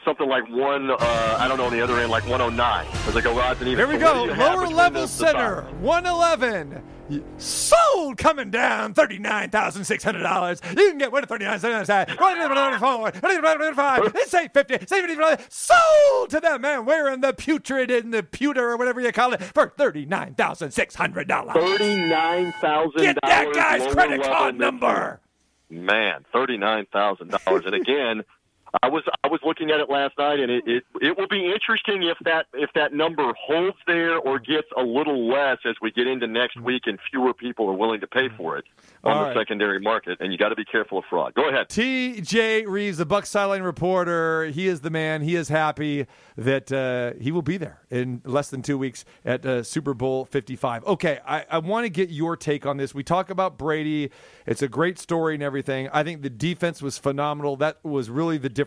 [0.03, 0.91] something like one.
[0.91, 0.97] Uh,
[1.39, 2.85] I don't know on the other end, like 109.
[3.07, 3.87] As I go odds and even.
[3.87, 4.19] Here we So go.
[4.25, 5.81] do you have Lower level the- the center, five?
[5.81, 6.83] 111.
[7.37, 10.59] Sold coming down $39,600.
[10.75, 11.81] You can get one at 39 cents.
[11.87, 12.17] It's 850
[14.87, 19.33] 750 Sold to that man wearing the putrid in the pewter or whatever you call
[19.33, 21.53] it for $39,600.
[21.53, 23.01] Thirty-nine thousand.
[23.01, 25.19] Get that guy's credit card number.
[25.69, 27.63] Man, thirty-nine thousand dollars.
[27.65, 28.23] And again,
[28.81, 31.51] I was I was looking at it last night, and it, it it will be
[31.51, 35.91] interesting if that if that number holds there or gets a little less as we
[35.91, 38.65] get into next week, and fewer people are willing to pay for it
[39.03, 39.38] on All the right.
[39.38, 40.17] secondary market.
[40.19, 41.33] And you got to be careful of fraud.
[41.35, 41.69] Go ahead.
[41.69, 45.21] TJ Rives, the Buck sideline reporter, he is the man.
[45.21, 49.45] He is happy that uh, he will be there in less than two weeks at
[49.45, 50.85] uh, Super Bowl 55.
[50.85, 52.93] Okay, I, I want to get your take on this.
[52.93, 54.11] We talk about Brady.
[54.45, 55.88] It's a great story and everything.
[55.93, 57.55] I think the defense was phenomenal.
[57.55, 58.64] That was really the difference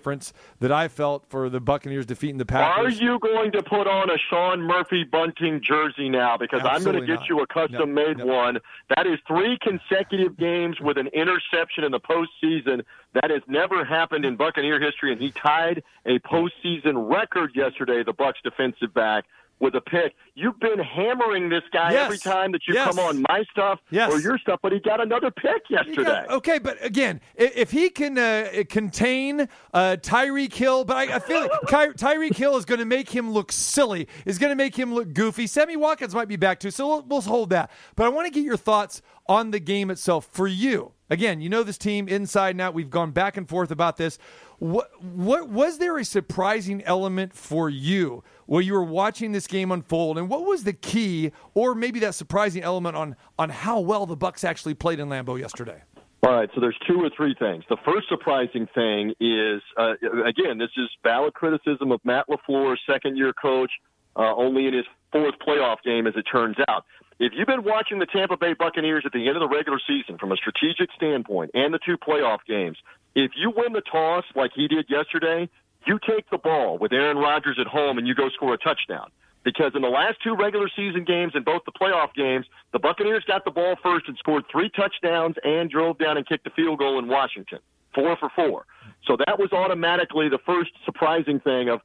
[0.60, 4.18] that I felt for the Buccaneers defeating the Are you going to put on a
[4.30, 6.36] Sean Murphy-Bunting jersey now?
[6.36, 7.28] Because I'm going to get not.
[7.28, 8.26] you a custom No, made no.
[8.26, 8.58] one.
[8.96, 12.82] That is three consecutive games with an interception in the postseason.
[13.14, 18.02] That has never happened in Buccaneer history, and he tied a postseason record yesterday.
[18.04, 19.24] The Bucks defensive back
[19.60, 20.14] with a pick.
[20.34, 22.04] You've been hammering this guy Yes.
[22.04, 22.88] every time that you Yes.
[22.94, 24.12] come on my stuff Yes.
[24.12, 26.04] or your stuff, but he got another pick yesterday.
[26.04, 31.18] got- okay, but again, if he can uh, contain uh, Tyreek Hill, but I, I
[31.18, 34.56] feel like Ty- Tyreek Hill is going to make him look silly, is going to
[34.56, 35.46] make him look goofy.
[35.48, 37.70] Sammy Watkins might be back too, so we'll, we'll hold that.
[37.96, 40.92] But I want to get your thoughts on the game itself for you.
[41.10, 42.74] Again, you know this team inside and out.
[42.74, 44.18] We've gone back and forth about this.
[44.58, 49.72] What, what was there a surprising element for you while you were watching this game
[49.72, 54.04] unfold, and what was the key, or maybe that surprising element on on how well
[54.06, 55.82] the Bucks actually played in Lambeau yesterday?
[56.22, 57.62] All right, so there's two or three things.
[57.68, 59.92] The first surprising thing is, uh,
[60.26, 63.70] again, this is valid criticism of Matt LaFleur, second year coach,
[64.16, 66.84] uh, only in his fourth playoff game, as it turns out.
[67.18, 70.18] If you've been watching the Tampa Bay Buccaneers at the end of the regular season
[70.18, 72.78] from a strategic standpoint and the two playoff games,
[73.14, 75.48] if you win the toss like he did yesterday,
[75.86, 79.10] you take the ball with Aaron Rodgers at home and you go score a touchdown.
[79.44, 83.24] Because in the last two regular season games and both the playoff games, the Buccaneers
[83.26, 86.78] got the ball first and scored three touchdowns and drove down and kicked a field
[86.78, 87.58] goal in Washington,
[87.94, 88.66] four for four.
[89.06, 91.80] So that was automatically the first surprising thing of,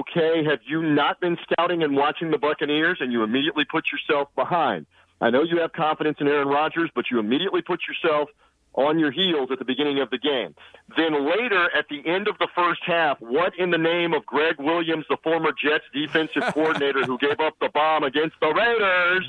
[0.00, 4.28] okay, have you not been scouting and watching the Buccaneers and you immediately put yourself
[4.34, 4.86] behind?
[5.20, 8.28] I know you have confidence in Aaron Rodgers, but you immediately put yourself
[8.74, 10.54] on your heels at the beginning of the game.
[10.96, 14.56] Then later, at the end of the first half, what in the name of Gregg
[14.58, 19.26] Williams, the former Jets defensive coordinator who gave up the bomb against the Raiders,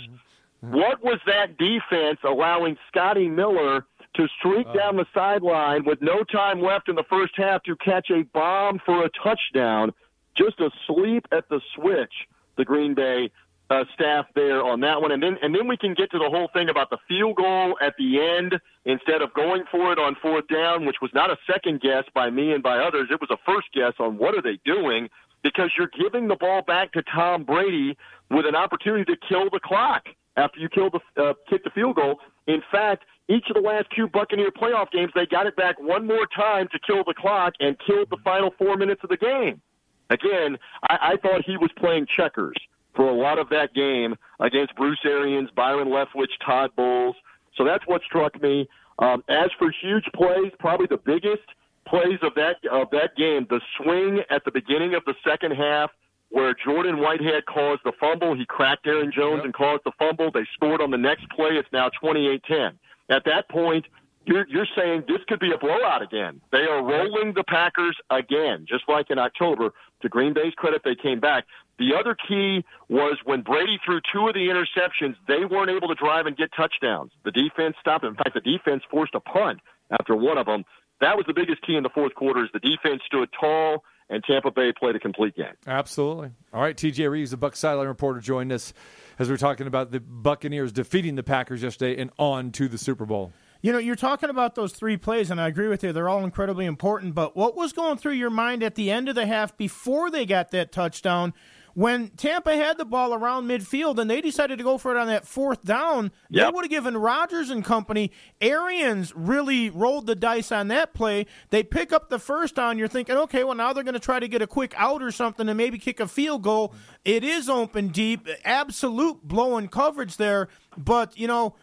[0.61, 4.73] what was that defense allowing Scotty Miller to streak uh.
[4.73, 8.79] down the sideline with no time left in the first half to catch a bomb
[8.85, 9.91] for a touchdown,
[10.37, 12.13] just asleep at the switch,
[12.57, 13.31] the Green Bay
[13.69, 16.29] uh, staff there on that one, and then and then we can get to the
[16.29, 20.15] whole thing about the field goal at the end instead of going for it on
[20.21, 23.07] fourth down, which was not a second guess by me and by others.
[23.09, 25.09] It was a first guess on what are they doing
[25.43, 27.97] because you're giving the ball back to Tom Brady
[28.29, 30.03] with an opportunity to kill the clock
[30.35, 32.19] after you kill the uh, kick the field goal.
[32.47, 36.05] In fact, each of the last two Buccaneer playoff games, they got it back one
[36.05, 39.61] more time to kill the clock and killed the final four minutes of the game.
[40.09, 40.57] Again,
[40.89, 42.55] I, I thought he was playing checkers
[42.95, 47.15] for a lot of that game against Bruce Arians, Byron Leftwich, Todd Bowles.
[47.55, 48.67] So that's what struck me.
[48.99, 51.43] Um, as for huge plays, probably the biggest
[51.87, 55.89] plays of that of that game, the swing at the beginning of the second half
[56.33, 58.35] where Jordan Whitehead caused the fumble.
[58.35, 60.31] He cracked Aaron Jones and caused the fumble.
[60.31, 61.51] They scored on the next play.
[61.51, 62.71] It's now 28-10.
[63.09, 63.85] At that point,
[64.25, 66.41] you're, you're saying this could be a blowout again.
[66.51, 69.71] They are rolling the Packers again, just like in October.
[70.01, 71.45] To Green Bay's credit, they came back.
[71.79, 75.95] The other key was when Brady threw two of the interceptions, they weren't able to
[75.95, 77.11] drive and get touchdowns.
[77.25, 78.03] The defense stopped.
[78.03, 79.59] In fact, the defense forced a punt
[79.91, 80.65] after one of them.
[81.01, 82.43] That was the biggest key in the fourth quarter.
[82.43, 85.53] Is the defense stood tall and Tampa Bay played a complete game.
[85.65, 86.31] Absolutely.
[86.53, 88.73] All right, TJ Rives, the Buck sideline reporter, joined us
[89.17, 92.77] as we are talking about the Buccaneers defeating the Packers yesterday and on to the
[92.77, 93.31] Super Bowl.
[93.63, 95.93] You know, you're talking about those three plays, and I agree with you.
[95.93, 97.15] They're all incredibly important.
[97.15, 100.25] But what was going through your mind at the end of the half before they
[100.25, 101.33] got that touchdown?
[101.73, 105.07] When Tampa had the ball around midfield and they decided to go for it on
[105.07, 108.11] that fourth down, they would have given Rodgers and company.
[108.41, 111.25] Arians really rolled the dice on that play.
[111.49, 112.77] They pick up the first down.
[112.77, 115.09] You're thinking, okay, well, now they're going to try to get a quick out or
[115.09, 116.75] something and maybe kick a field goal.
[117.05, 120.49] It is open deep, absolute blowing coverage there.
[120.77, 121.55] But, you know,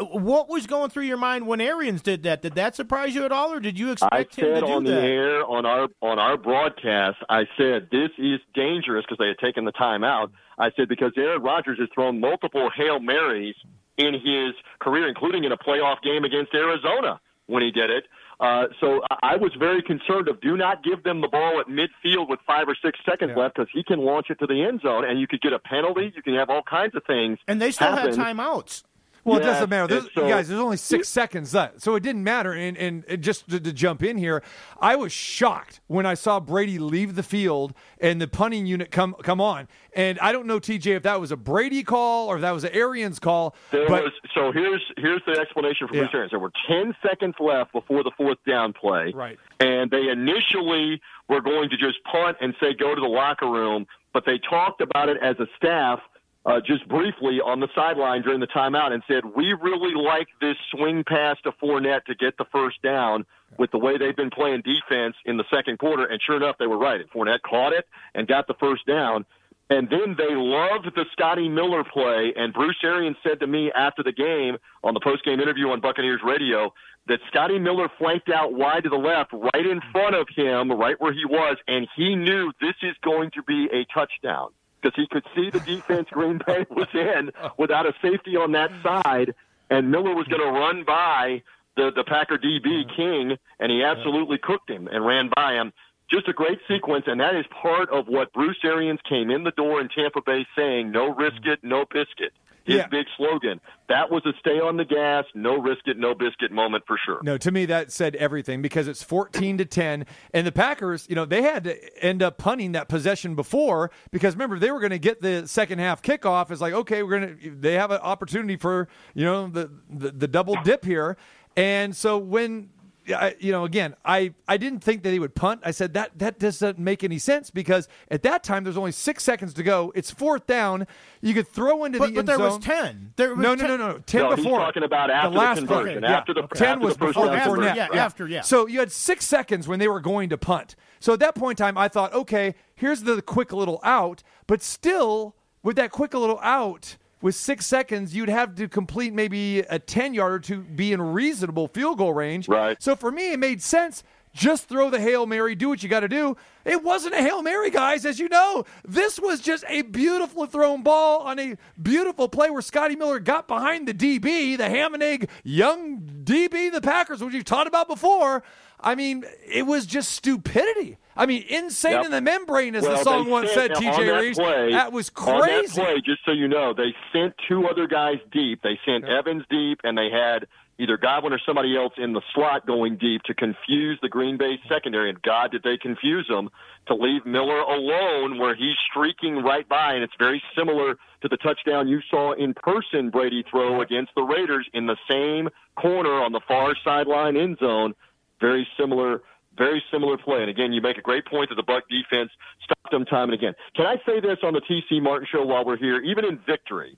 [0.00, 2.42] What was going through your mind when Arians did that?
[2.42, 4.72] Did that surprise you at all, or did you I expect him to said do
[4.72, 4.90] on that?
[4.90, 9.38] the air on our on our broadcast, I said this is dangerous because they had
[9.38, 10.32] taken the time out.
[10.58, 13.54] I said because Aaron Rodgers has thrown multiple hail marys
[13.96, 18.04] in his career, including in a playoff game against Arizona when he did it.
[18.40, 21.66] Uh, so I I was very concerned of do not give them the ball at
[21.68, 23.42] midfield with five or six seconds Yeah.
[23.42, 25.58] left because he can launch it to the end zone and you could get a
[25.60, 26.12] penalty.
[26.16, 27.38] You can have all kinds of things.
[27.46, 28.16] And they still happen.
[28.18, 28.82] had timeouts.
[29.28, 29.86] Well, it doesn't matter.
[29.86, 32.52] There's, so- uh, guys, there's only six seconds left, so it didn't matter.
[32.52, 34.42] And, and, and just to, to jump in here,
[34.80, 39.14] I was shocked when I saw Brady leave the field and the punting unit come
[39.22, 39.68] come on.
[39.94, 42.64] And I don't know, TJ, if that was a Brady call or if that was
[42.64, 43.54] an Arians call.
[43.72, 46.08] There but was so here's here's the explanation for Yeah.
[46.10, 46.30] Bruce.
[46.30, 49.38] There were ten seconds left before the fourth down play, Right.
[49.60, 53.86] And they initially were going to just punt and say go to the locker room,
[54.12, 56.00] but they talked about it as a staff
[56.48, 60.56] uh, just briefly on the sideline during the timeout and said we really like this
[60.70, 63.26] swing pass to Fournette to get the first down
[63.58, 66.06] with the way they've been playing defense in the second quarter.
[66.06, 67.02] And sure enough, they were right.
[67.14, 67.84] Fournette caught it
[68.14, 69.26] and got the first down.
[69.68, 72.32] And then they loved the Scotty Miller play.
[72.34, 76.22] And Bruce Arians said to me after the game on the post-game interview on Buccaneers
[76.24, 76.72] radio
[77.08, 80.96] that Scotty Miller flanked out wide to the left, right in front of him, right
[80.98, 84.48] where he was, and he knew this is going to be a touchdown
[84.80, 88.70] because he could see the defense Green Bay was in without a safety on that
[88.82, 89.34] side,
[89.70, 91.42] and Miller was going to run by
[91.76, 95.72] the the Packer DB King, and he absolutely cooked him and ran by him.
[96.10, 99.50] Just a great sequence, and that is part of what Bruce Arians came in the
[99.50, 102.32] door in Tampa Bay saying: "No risk it, no biscuit."
[102.68, 102.86] His Yeah.
[102.86, 103.60] big slogan.
[103.88, 107.18] That was a stay on the gas, no risk it, no biscuit moment for sure.
[107.22, 110.04] No, to me that said everything because it's 14 to 10
[110.34, 114.34] and the Packers, you know, they had to end up punting that possession before because
[114.34, 117.38] remember they were going to get the second half kickoff it's like okay, we're going
[117.38, 121.16] to they have an opportunity for, you know, the the, the double dip here.
[121.56, 122.68] And so when
[123.12, 125.60] I, you know, again, I, I didn't think that he would punt.
[125.64, 129.22] I said that that doesn't make any sense because at that time there's only six
[129.24, 129.92] seconds to go.
[129.94, 130.86] It's fourth down.
[131.20, 132.46] You could throw into But, the but end there zone.
[132.46, 133.12] was ten.
[133.16, 133.98] There was No, no, 10 no, no.
[133.98, 134.58] Ten No, he's before.
[134.60, 136.08] talking about after the last conversion, play.
[136.12, 137.76] after the- ten after was the first before, down before conversion.
[137.78, 137.90] net.
[137.94, 138.40] Yeah, after, yeah.
[138.42, 140.76] So you had six seconds when they were going to punt.
[141.00, 144.22] So at that point in time, I thought, okay, here's the quick little out.
[144.46, 149.60] But still, with that quick little out, with six seconds, you'd have to complete maybe
[149.60, 152.48] a 10 yarder to be in reasonable field goal range.
[152.48, 152.80] Right.
[152.82, 154.04] So for me, it made sense.
[154.32, 156.36] Just throw the Hail Mary, do what you got to do.
[156.64, 158.64] It wasn't a Hail Mary, guys, as you know.
[158.86, 163.48] This was just a beautifully thrown ball on a beautiful play where Scotty Miller got
[163.48, 167.88] behind the DB, the ham and egg young DB, the Packers, which you've taught about
[167.88, 168.44] before.
[168.78, 170.98] I mean, it was just stupidity.
[171.18, 172.04] I mean, insane Yep.
[172.06, 174.38] in the membrane, as the song once said, TJ Reese.
[174.38, 175.82] play- that was On that crazy.
[175.82, 178.62] play, just so you know, they sent two other guys deep.
[178.62, 180.46] They sent Evans deep, and they had
[180.78, 184.60] either Godwin or somebody else in the slot going deep to confuse the Green Bay
[184.68, 185.10] secondary.
[185.10, 186.50] And God, did they confuse them
[186.86, 189.94] to leave Miller alone where he's streaking right by.
[189.94, 194.22] And it's very similar to the touchdown you saw in person Brady throw against the
[194.22, 197.94] Raiders in the same corner on the far sideline end zone.
[198.40, 199.22] Very similar
[199.58, 200.40] very similar play.
[200.40, 202.30] And again, you make a great point that the Buck defense
[202.64, 203.54] stopped them time and again.
[203.76, 206.00] Can I say this on the TC Martin show while we're here?
[206.00, 206.96] Even in victory,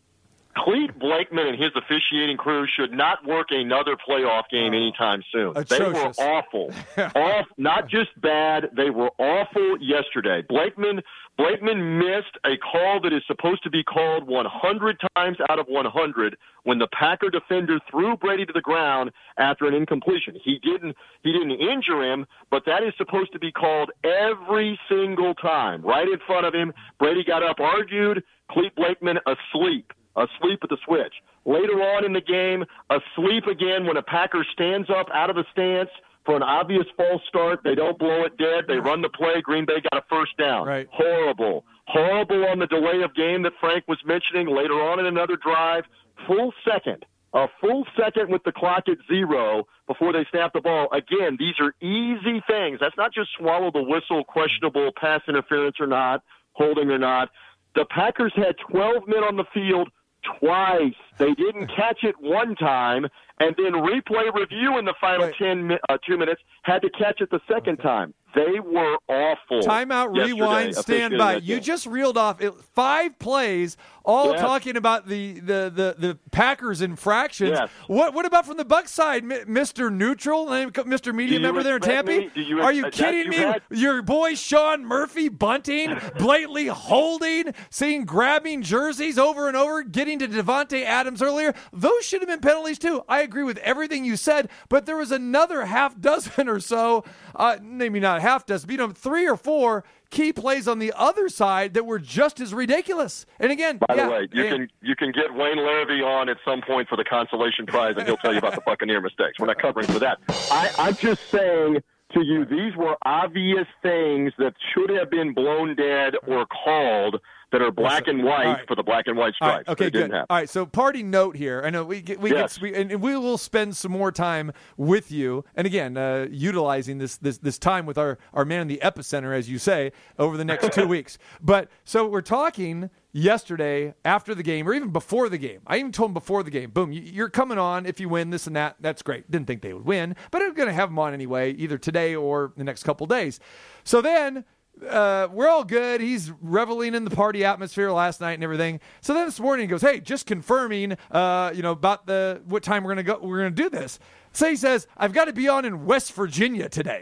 [0.56, 4.76] Clete Blakeman and his officiating crew should not work another playoff game oh.
[4.76, 5.54] anytime soon.
[5.68, 6.72] They were awful.
[7.14, 10.42] Off, not just bad, they were awful yesterday.
[10.48, 11.02] Blakeman
[11.38, 16.36] Blakeman missed a call that is supposed to be called 100 times out of 100
[16.64, 20.36] when the Packer defender threw Brady to the ground after an incompletion.
[20.44, 25.34] He didn't he didn't injure him, but that is supposed to be called every single
[25.34, 25.80] time.
[25.82, 30.78] Right in front of him, Brady got up, argued, Clete Blakeman asleep asleep at the
[30.84, 31.14] switch.
[31.44, 35.44] Later on in the game, asleep again when a Packer stands up out of the
[35.52, 35.90] stance
[36.24, 37.60] for an obvious false start.
[37.64, 38.64] They don't blow it dead.
[38.68, 39.40] They run the play.
[39.42, 40.66] Green Bay got a first down.
[40.66, 40.86] Right.
[40.92, 41.64] Horrible.
[41.86, 45.84] Horrible on the delay of game that Frank was mentioning later on in another drive.
[46.26, 47.04] Full second.
[47.32, 50.88] A full second with the clock at zero before they snap the ball.
[50.92, 52.78] Again, these are easy things.
[52.80, 57.30] That's not just swallow the whistle, questionable pass interference or not, holding or not.
[57.76, 59.90] The Packers had 12 men on the field
[60.38, 60.94] twice.
[61.18, 63.06] They didn't catch it one time,
[63.38, 65.30] and then replay review in the final.
[65.38, 68.14] 10 mi- uh, two minutes had to catch it the second time.
[68.34, 69.60] They were awful.
[69.60, 71.34] Timeout, rewind, stand officiating by.
[71.34, 71.62] that You game.
[71.64, 72.40] just reeled off
[72.74, 77.50] five plays, all talking about the, the, the, the Packers infractions.
[77.58, 77.68] Yes.
[77.86, 79.92] What what about from the Buck side, Mr.
[79.92, 81.14] Neutral, Mr.
[81.14, 82.28] Media member there in Tampa?
[82.38, 83.36] you Are you kidding that me?
[83.36, 90.28] had- Your boy Sean Murphy-Bunting, blatantly holding, seeing grabbing jerseys over and over, getting to
[90.28, 91.54] Davante Adams earlier.
[91.72, 93.02] Those should have been penalties too.
[93.08, 97.04] I agree with everything you said, but there was another half dozen or so,
[97.36, 101.28] uh, maybe not half dozen, beat them three or four key plays on the other
[101.28, 103.26] side that were just as ridiculous.
[103.38, 106.28] And again, By yeah, the way, you and- can you can get Wayne Larrivee on
[106.28, 109.38] at some point for the consolation prize, and he'll tell you about the Buccaneer mistakes.
[109.38, 110.18] We're not covering for that.
[110.50, 111.82] I, I'm just saying
[112.14, 117.20] to you, these were obvious things that should have been blown dead or called
[117.52, 118.66] that are black and white right.
[118.68, 119.68] for the black and white All right, stripes.
[119.70, 120.12] okay, good.
[120.12, 121.62] All right, so party note here.
[121.64, 122.54] I know we get, we Yes.
[122.58, 126.98] get we, and we will spend some more time with you, and again, uh, utilizing
[126.98, 130.36] this this this time with our our man in the epicenter, as you say, over
[130.36, 131.18] the next two weeks.
[131.42, 135.60] But so we're talking yesterday after the game, or even before the game.
[135.66, 138.30] I even told him before the game, boom, you- you're coming on if you win
[138.30, 138.76] this and that.
[138.78, 139.28] That's great.
[139.28, 142.14] Didn't think they would win, but I'm going to have them on anyway, either today
[142.14, 143.40] or the next couple days.
[143.82, 144.44] So then
[144.88, 146.00] uh, we're all good.
[146.00, 148.80] He's reveling in the party atmosphere last night and everything.
[149.02, 152.62] So then this morning he goes, "Hey, just confirming, uh, you know, about the what
[152.62, 153.18] time we're gonna go.
[153.22, 153.98] We're gonna do this."
[154.32, 157.00] So he says, "I've got to be on in West Virginia today."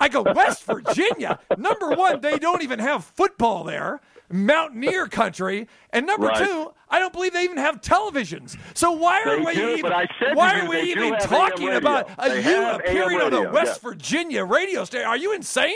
[0.00, 1.38] I go, "West Virginia?
[1.56, 4.00] Number one, they don't even have football there."
[4.34, 6.38] Mountaineer country, and number Right.
[6.48, 8.56] two, I don't believe they even have televisions.
[8.72, 9.82] So why are They we do, even?
[9.82, 13.50] but I said to why are we even talking about a, you appearing on a
[13.52, 13.78] West yes.
[13.80, 15.06] Virginia radio station?
[15.06, 15.74] Are you insane?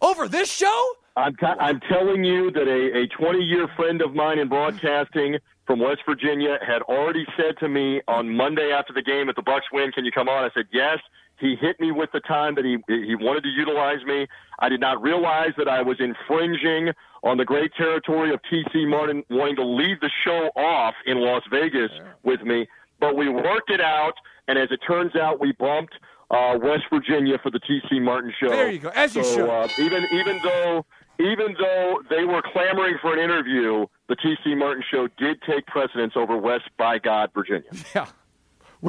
[0.00, 0.86] Over this show?
[1.16, 5.38] I'm, t- I'm telling you that a, a 20 year friend of mine in broadcasting
[5.66, 9.42] from West Virginia had already said to me on Monday after the game at the
[9.42, 10.98] Bucs win, "Can you come on?" I said yes.
[11.38, 14.26] He hit me with the time that he he wanted to utilize me.
[14.58, 19.22] I did not realize that I was infringing on the great territory of TC Martin
[19.30, 21.90] wanting to leave the show off in Las Vegas
[22.22, 22.66] with me.
[23.00, 24.14] But we worked it out,
[24.46, 25.94] and as it turns out, we bumped
[26.30, 28.48] uh, West Virginia for the TC Martin show.
[28.48, 29.48] There you go, as you so, should.
[29.48, 30.84] Uh, even even though
[31.20, 36.14] even though they were clamoring for an interview, the TC Martin show did take precedence
[36.16, 37.70] over West by God, Virginia.
[37.94, 38.06] Yeah.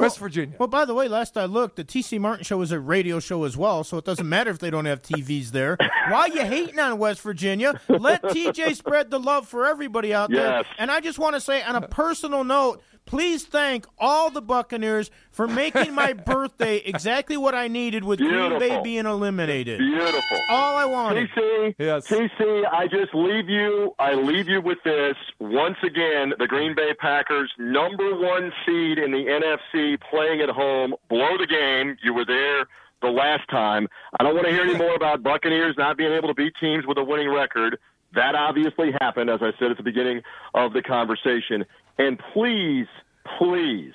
[0.02, 0.54] West Virginia.
[0.58, 3.44] Well, by the way, last I looked, the TC Martin show is a radio show
[3.44, 5.78] as well, so it doesn't matter if they don't have TVs there.
[6.10, 7.80] Why you hating on West Virginia?
[7.88, 10.58] Let TJ spread the love for everybody out there.
[10.58, 10.66] Yes.
[10.78, 15.10] And I just want to say, on a personal note, please thank all the Buccaneers
[15.30, 19.78] for making my birthday exactly what I needed with Green Bay being eliminated.
[19.78, 20.38] Beautiful.
[20.50, 21.28] All I wanted.
[21.30, 22.06] TC, Yes.
[22.08, 23.94] TC, I just leave you.
[23.98, 25.16] I leave you with this.
[25.38, 29.24] Once again, the Green Bay Packers, number one seed in the
[29.72, 31.96] NFC, playing at home, blow the game.
[32.02, 32.66] You were there
[33.02, 33.86] the last time.
[34.18, 36.86] I don't want to hear any more about Buccaneers not being able to beat teams
[36.86, 37.78] with a winning record.
[38.14, 40.22] That obviously happened, as I said at the beginning
[40.54, 41.66] of the conversation.
[41.98, 42.86] And please,
[43.38, 43.92] please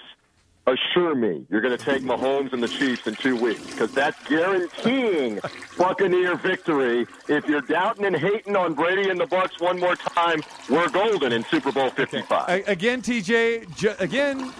[0.67, 4.21] assure me you're going to take Mahomes and the Chiefs in two weeks because that's
[4.27, 5.39] guaranteeing
[5.77, 7.07] Buccaneer victory.
[7.27, 11.31] If you're doubting and hating on Brady and the Bucs one more time, we're golden
[11.31, 12.49] in Super Bowl 55.
[12.49, 13.75] A- again, TJ.
[13.75, 14.51] Ju- again,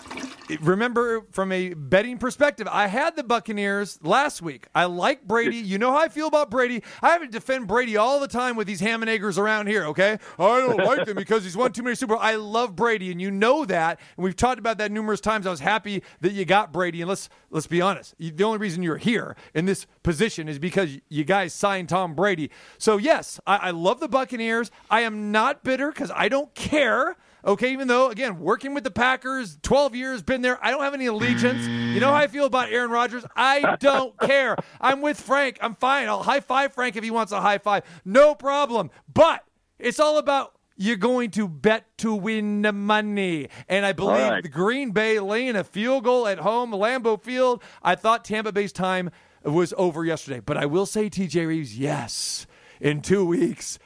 [0.61, 4.67] remember from a betting perspective, I had the Buccaneers last week.
[4.75, 5.57] I like Brady.
[5.57, 6.83] You know how I feel about Brady.
[7.01, 9.85] I have to defend Brady all the time with these ham and eggers around here.
[9.85, 12.15] Okay, I don't like them because he's won too many Super.
[12.15, 12.23] Bowl.
[12.23, 13.99] I love Brady, and you know that.
[14.17, 15.47] And we've talked about that numerous times.
[15.47, 17.01] I was happy that you got Brady.
[17.01, 18.15] And let's let's be honest.
[18.17, 22.49] The only reason you're here in this position is because you guys signed Tom Brady.
[22.77, 24.71] So yes, I, I love the Buccaneers.
[24.89, 27.15] I am not bitter because I don't care.
[27.45, 30.93] Okay, even though again, working with the Packers, 12 years, been there, I don't have
[30.93, 31.65] any allegiance.
[31.65, 33.25] You know how I feel about Aaron Rodgers?
[33.35, 34.55] I don't care.
[34.79, 35.57] I'm with Frank.
[35.61, 36.07] I'm fine.
[36.07, 37.83] I'll high five Frank if he wants a high five.
[38.05, 38.91] No problem.
[39.11, 39.43] But
[39.79, 43.49] it's all about you're going to bet to win the money.
[43.67, 44.43] And I believe right.
[44.43, 47.61] the Green Bay laying a field goal at home, Lambeau Field.
[47.83, 49.11] I thought Tampa Bay's time
[49.43, 50.39] was over yesterday.
[50.39, 52.47] But I will say, TJ Rives, yes,
[52.79, 53.77] in two weeks,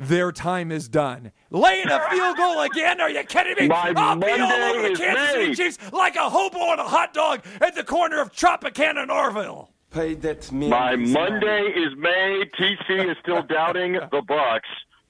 [0.00, 1.30] their time is done.
[1.50, 3.00] Laying a field goal again?
[3.00, 3.68] Are you kidding me?
[3.68, 5.54] My I'll be all over the is Kansas City.
[5.54, 9.70] Chiefs like a hobo on a hot dog at the corner of Tropicana and Orville.
[9.90, 11.12] Pay that millions My money.
[11.12, 12.50] Monday is made.
[12.58, 14.60] TC is still doubting the Bucs,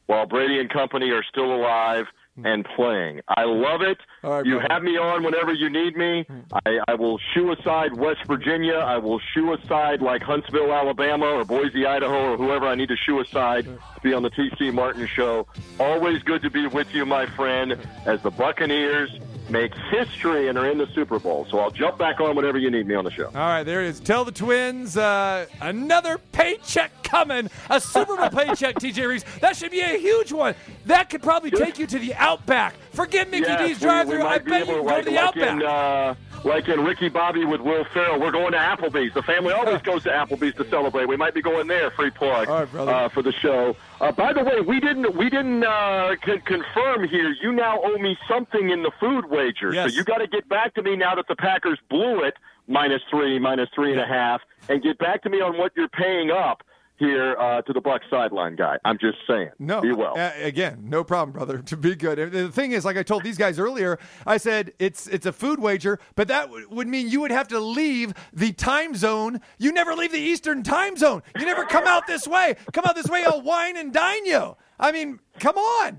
[0.06, 2.06] while Brady and company are still alive
[2.44, 3.20] and playing.
[3.28, 3.98] I love it.
[4.22, 4.68] Right, you brother.
[4.70, 6.26] have me on whenever you need me.
[6.66, 8.74] I, I will shoo aside West Virginia.
[8.74, 12.96] I will shoo aside like Huntsville, Alabama, or Boise, Idaho, or whoever I need to
[12.96, 15.46] shoo aside to be on the TC Martin show.
[15.78, 17.76] Always good to be with you, my friend,
[18.06, 19.10] as the Buccaneers
[19.50, 21.46] make history and are in the Super Bowl.
[21.50, 23.26] So I'll jump back on whenever you need me on the show.
[23.26, 24.00] All right, there it is.
[24.00, 27.50] Tell the Twins uh, another paycheck coming.
[27.68, 29.24] A Super Bowl paycheck, TJ Rives.
[29.40, 30.54] That should be a huge one.
[30.86, 32.74] That could probably take you to the Outback.
[32.92, 34.24] Forget Mickey Yes, D's drive we through.
[34.26, 35.60] I bet you can go to the like Outback.
[35.60, 36.14] In, uh,
[36.44, 39.12] like in Ricky Bobby with Will Ferrell, we're going to Applebee's.
[39.14, 41.06] The family always goes to Applebee's to celebrate.
[41.06, 41.90] We might be going there.
[41.90, 43.76] Free plug right, uh, for the show.
[44.00, 47.34] Uh, by the way, we didn't we didn't uh, con- confirm here.
[47.42, 49.90] You now owe me something in the food wager, Yes.
[49.90, 52.34] so you got to get back to me now that the Packers blew it
[52.66, 55.88] minus three, minus three and a half, and get back to me on what you're
[55.88, 56.62] paying up
[57.00, 58.76] here uh, to the Buck sideline guy.
[58.84, 59.50] I'm just saying.
[59.58, 60.16] No, be well.
[60.16, 61.58] uh, again, no problem, brother.
[61.70, 62.30] To be good.
[62.32, 65.58] The thing is, like I told these guys earlier, I said it's it's a food
[65.60, 69.40] wager, but that w- would mean you would have to leave the time zone.
[69.58, 71.22] You never leave the Eastern time zone.
[71.38, 72.56] You never come out this way.
[72.72, 74.56] Come out this way, I'll wine and dine you.
[74.78, 75.98] I mean, come on.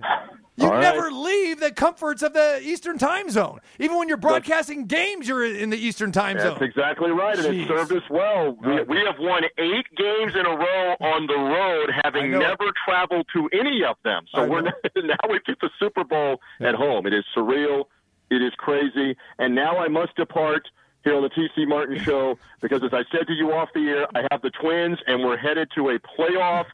[0.58, 0.82] You All right.
[0.82, 3.60] never leave the comforts of the Eastern time zone.
[3.80, 6.58] Even when you're broadcasting games, you're in the Eastern time That's zone.
[6.60, 7.64] That's exactly right, and Jeez.
[7.64, 8.58] it served us well.
[8.62, 13.28] We, we have won eight games in a row on the road, having never traveled
[13.34, 14.26] to any of them.
[14.36, 14.62] So we're
[14.96, 17.08] now we get the Super Bowl at home.
[17.08, 17.86] It is surreal.
[18.30, 19.16] It is crazy.
[19.40, 20.68] And now I must depart
[21.04, 24.08] here on the TC Martin Show because, as I said to you off the air,
[24.14, 26.66] I have the Twins, and we're headed to a playoff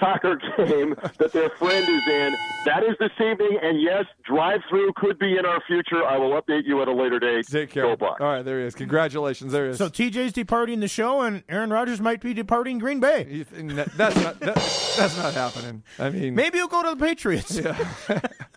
[0.00, 2.34] soccer game that their friend is in.
[2.66, 6.04] That is this evening, and yes, drive-through could be in our future.
[6.04, 7.46] I will update you at a later date.
[7.46, 7.94] Take care.
[7.96, 8.74] Go All right, there he is.
[8.74, 9.52] Congratulations.
[9.52, 9.78] There he is.
[9.78, 13.26] So TJ's departing the show, and Aaron Rodgers might be departing Green Bay.
[13.30, 15.82] You think that- that's not that, that's not happening.
[15.98, 17.58] I mean, Maybe he'll go to the Patriots.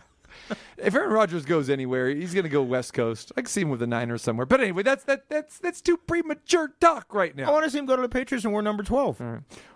[0.82, 3.32] if Aaron Rodgers goes anywhere, he's going to go West Coast.
[3.38, 4.46] I can see him with the Niners somewhere.
[4.46, 7.50] But anyway, that's that that's that's too premature talk right now.
[7.50, 9.22] I want to see him go to the Patriots, and we're number 12.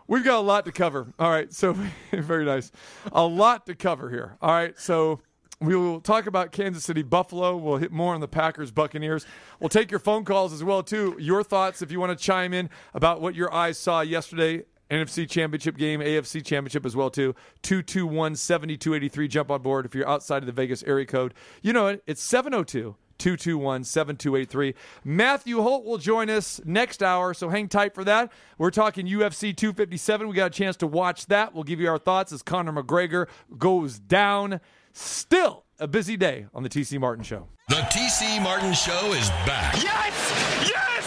[0.07, 1.13] We've got a lot to cover.
[1.19, 1.73] All right, so
[2.11, 2.71] very nice.
[3.11, 4.37] A lot to cover here.
[4.41, 5.19] All right, so
[5.59, 7.55] we will talk about Kansas City Buffalo.
[7.55, 9.25] We'll hit more on the Packers Buccaneers.
[9.59, 11.15] We'll take your phone calls as well too.
[11.19, 14.63] Your thoughts if you want to chime in about what your eyes saw yesterday.
[14.93, 17.35] NFC Championship game, AFC Championship as well too.
[17.63, 21.33] 221-7283 jump on board if you're outside of the Vegas area code.
[21.61, 22.03] You know it.
[22.05, 24.75] It's 702 221 7283.
[25.03, 28.31] Matthew Holt will join us next hour, so hang tight for that.
[28.57, 30.27] We're talking UFC 257.
[30.27, 31.53] We got a chance to watch that.
[31.53, 33.27] We'll give you our thoughts as Conor McGregor
[33.57, 34.59] goes down.
[34.91, 37.47] Still a busy day on the TC Martin Show.
[37.69, 39.81] The TC Martin Show is back.
[39.81, 40.62] Yes!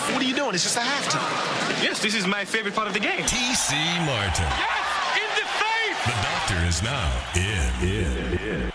[0.06, 0.14] Yes!
[0.14, 0.54] What are you doing?
[0.54, 1.82] It's just a halftime.
[1.82, 3.20] Yes, this is my favorite part of the game.
[3.20, 3.72] TC
[4.06, 4.44] Martin.
[4.44, 4.86] Yes!
[5.16, 6.04] In the face!
[6.06, 7.72] The doctor is now in.
[7.88, 8.72] in.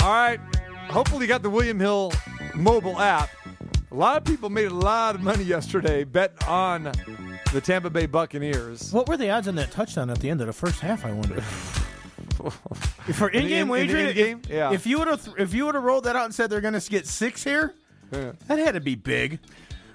[0.00, 0.40] All right.
[0.90, 2.12] Hopefully, you got the William Hill
[2.54, 3.30] mobile app.
[3.90, 6.92] A lot of people made a lot of money yesterday betting on
[7.52, 8.92] the Tampa Bay Buccaneers.
[8.92, 11.04] What were the odds on that touchdown at the end of the first half?
[11.04, 11.42] I wonder.
[13.14, 14.40] For In in-game in- in wagering, in-game?
[14.44, 14.72] if, Yeah.
[14.72, 16.78] if you would have if you would have rolled that out and said they're going
[16.78, 17.74] to get six here,
[18.10, 19.40] that had to be big.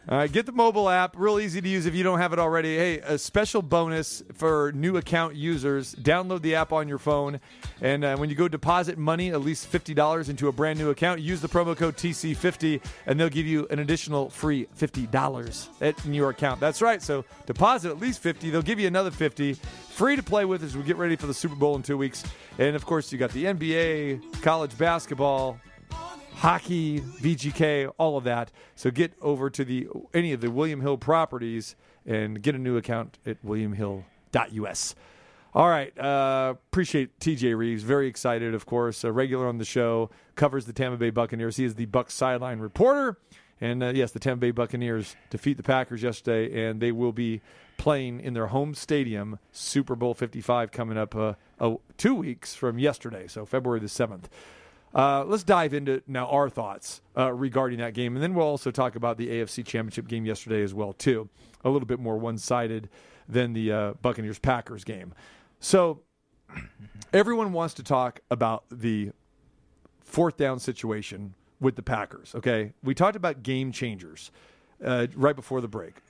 [0.08, 1.16] Get the mobile app.
[1.18, 2.78] Real easy to use if you don't have it already.
[2.78, 5.94] Hey, a special bonus for new account users.
[5.96, 7.40] Download the app on your phone.
[7.82, 11.22] And uh, when you go deposit money, at least $50 into a brand new account,
[11.22, 16.14] use the promo code TC50 and they'll give you an additional free $50 at- in
[16.14, 16.60] your account.
[16.60, 17.02] That's right.
[17.02, 19.58] So deposit at least 50 They'll give you another 50
[20.00, 22.24] Free to play with as we get ready for the Super Bowl in two weeks.
[22.58, 25.60] And of course, you got the NBA, college basketball,
[26.40, 28.52] hockey, VGK, all of that.
[28.76, 31.76] So get over to the any of the William Hill properties
[32.06, 34.96] and get a new account at williamhill.us.
[35.54, 35.98] All right.
[36.00, 37.84] Uh, appreciate TJ Rives.
[37.84, 39.04] Very excited, of course.
[39.04, 41.58] A regular on the show, covers the Tampa Bay Buccaneers.
[41.58, 43.18] He is the Buck sideline reporter.
[43.60, 47.42] And uh, yes, the Tampa Bay Buccaneers defeat the Packers yesterday, and they will be
[47.78, 51.34] playing in their home stadium, Super Bowl 55, coming up uh,
[51.98, 54.26] two weeks from yesterday, so February the 7th.
[54.94, 58.72] Uh, let's dive into now our thoughts uh, regarding that game, and then we'll also
[58.72, 61.30] talk about the AFC Championship game yesterday as well, too.
[61.64, 62.90] A little bit more one-sided
[63.28, 65.14] than the uh, Buccaneers Packers game.
[65.60, 66.02] So
[67.14, 69.12] everyone wants to talk about the
[70.02, 72.34] fourth down situation with the Packers.
[72.36, 74.32] Okay, we talked about game changers
[74.84, 76.02] uh, right before the break.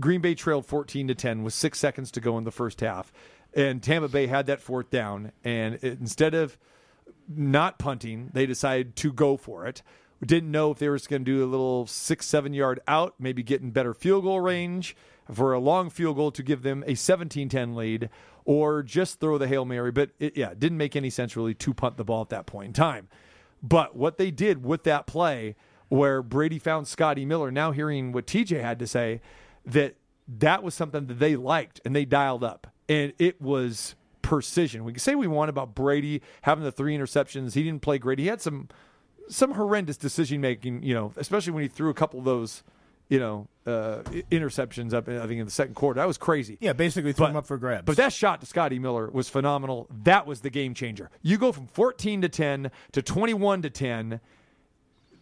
[0.00, 3.12] Green Bay trailed 14 to 10 with six seconds to go in the first half,
[3.54, 5.32] and Tampa Bay had that fourth down.
[5.44, 6.58] And it, instead of
[7.28, 9.82] not punting, they decided to go for it.
[10.20, 13.14] We didn't know if they were going to do a little six, seven yard out,
[13.18, 14.96] maybe getting better field goal range
[15.32, 18.08] for a long field goal to give them a 17 10 lead,
[18.44, 19.90] or just throw the Hail Mary.
[19.90, 22.46] But it, yeah, it didn't make any sense really to punt the ball at that
[22.46, 23.08] point in time.
[23.62, 25.56] But what they did with that play,
[25.88, 29.20] where Brady found Scotty Miller, now hearing what TJ had to say,
[29.64, 29.96] that
[30.26, 32.68] that was something that they liked and they dialed up.
[32.88, 33.94] And it was
[34.32, 34.82] precision.
[34.82, 37.52] We can say we want about Brady having the three interceptions.
[37.52, 38.18] He didn't play great.
[38.18, 38.68] He had some
[39.28, 40.82] some horrendous decision making.
[40.82, 42.62] You know, especially when he threw a couple of those.
[43.10, 43.98] You know, uh,
[44.30, 45.06] interceptions up.
[45.06, 46.56] I think in the second quarter, that was crazy.
[46.62, 47.84] Yeah, basically threw him up for grabs.
[47.84, 49.86] But that shot to Scotty Miller was phenomenal.
[50.04, 51.10] That was the game changer.
[51.20, 54.20] You go from 14 to 10 to 21 to 10,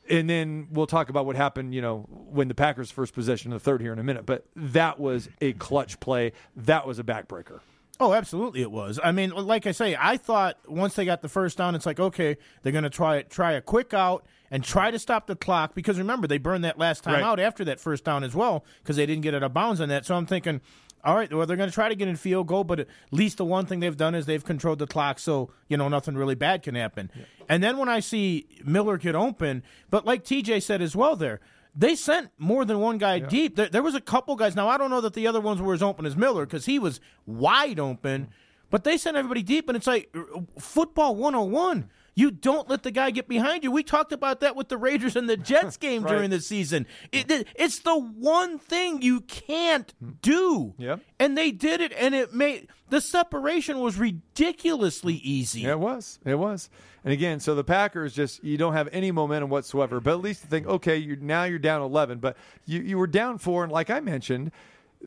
[0.08, 3.54] and then we'll talk about what happened, you know, when the Packers first possession in
[3.54, 4.24] the third here in a minute.
[4.24, 6.30] But that was a clutch play.
[6.54, 7.58] That was a backbreaker.
[8.00, 8.98] Oh, absolutely, it was.
[9.04, 12.00] I mean, like I say, I thought once they got the first down, it's like
[12.00, 15.74] okay, they're going to try try a quick out and try to stop the clock
[15.74, 17.22] because remember they burned that last time Right.
[17.22, 19.88] out after that first down as well because they didn't get out of bounds on
[19.90, 20.04] that.
[20.06, 20.60] So I'm thinking,
[21.04, 23.36] all right, well they're going to try to get in field goal, but at least
[23.36, 26.34] the one thing they've done is they've controlled the clock, so you know nothing really
[26.34, 27.10] bad can happen.
[27.48, 31.38] And then when I see Miller get open, but like TJ said as well, there.
[31.74, 33.56] They sent more than one guy deep.
[33.56, 34.56] There, there was a couple guys.
[34.56, 36.78] Now I don't know that the other ones were as open as Miller because he
[36.78, 38.28] was wide open.
[38.70, 41.90] But they sent everybody deep, and it's like uh, football 101.
[42.20, 43.70] You don't let the guy get behind you.
[43.70, 46.86] We talked about that with the Raiders and the Jets game during the season.
[47.12, 50.74] It, it- it's the one thing you can't do.
[50.78, 51.00] Yep.
[51.18, 55.62] And they did it, and it made the separation was ridiculously easy.
[55.62, 56.18] Yeah, it was.
[56.24, 56.68] It was.
[57.04, 60.00] And again, so the Packers just you don't have any momentum whatsoever.
[60.00, 63.06] But at least you think, okay, you're now you're down eleven, but you, you were
[63.06, 64.52] down four, and like I mentioned,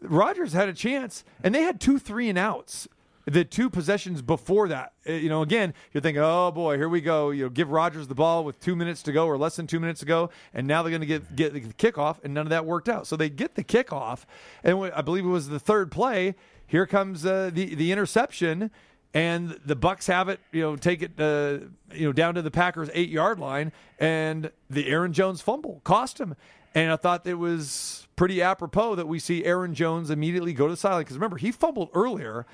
[0.01, 2.87] Rodgers had a chance, and they had two three and outs.
[3.25, 6.99] The two possessions before that, Uh, you know, again, you're thinking, oh boy, here we
[6.99, 7.29] go.
[7.29, 9.79] You know, give Rodgers the ball with two minutes to go or less than two
[9.79, 12.49] minutes to go, and now they're going to get get the kickoff, and none of
[12.49, 13.07] that worked out.
[13.07, 14.25] So they get the kickoff,
[14.63, 16.35] and I believe it was the third play.
[16.67, 18.71] Here comes uh, the the interception,
[19.13, 20.39] and the Bucs have it.
[20.51, 21.11] You know, take it.
[21.17, 25.79] Uh, you know, down to the Packers eight yard line, and the Aaron Jones fumble
[25.83, 26.35] cost him.
[26.75, 30.73] And I thought it was pretty apropos that we see Aaron Jones immediately go to
[30.73, 32.47] the sideline because remember he fumbled earlier,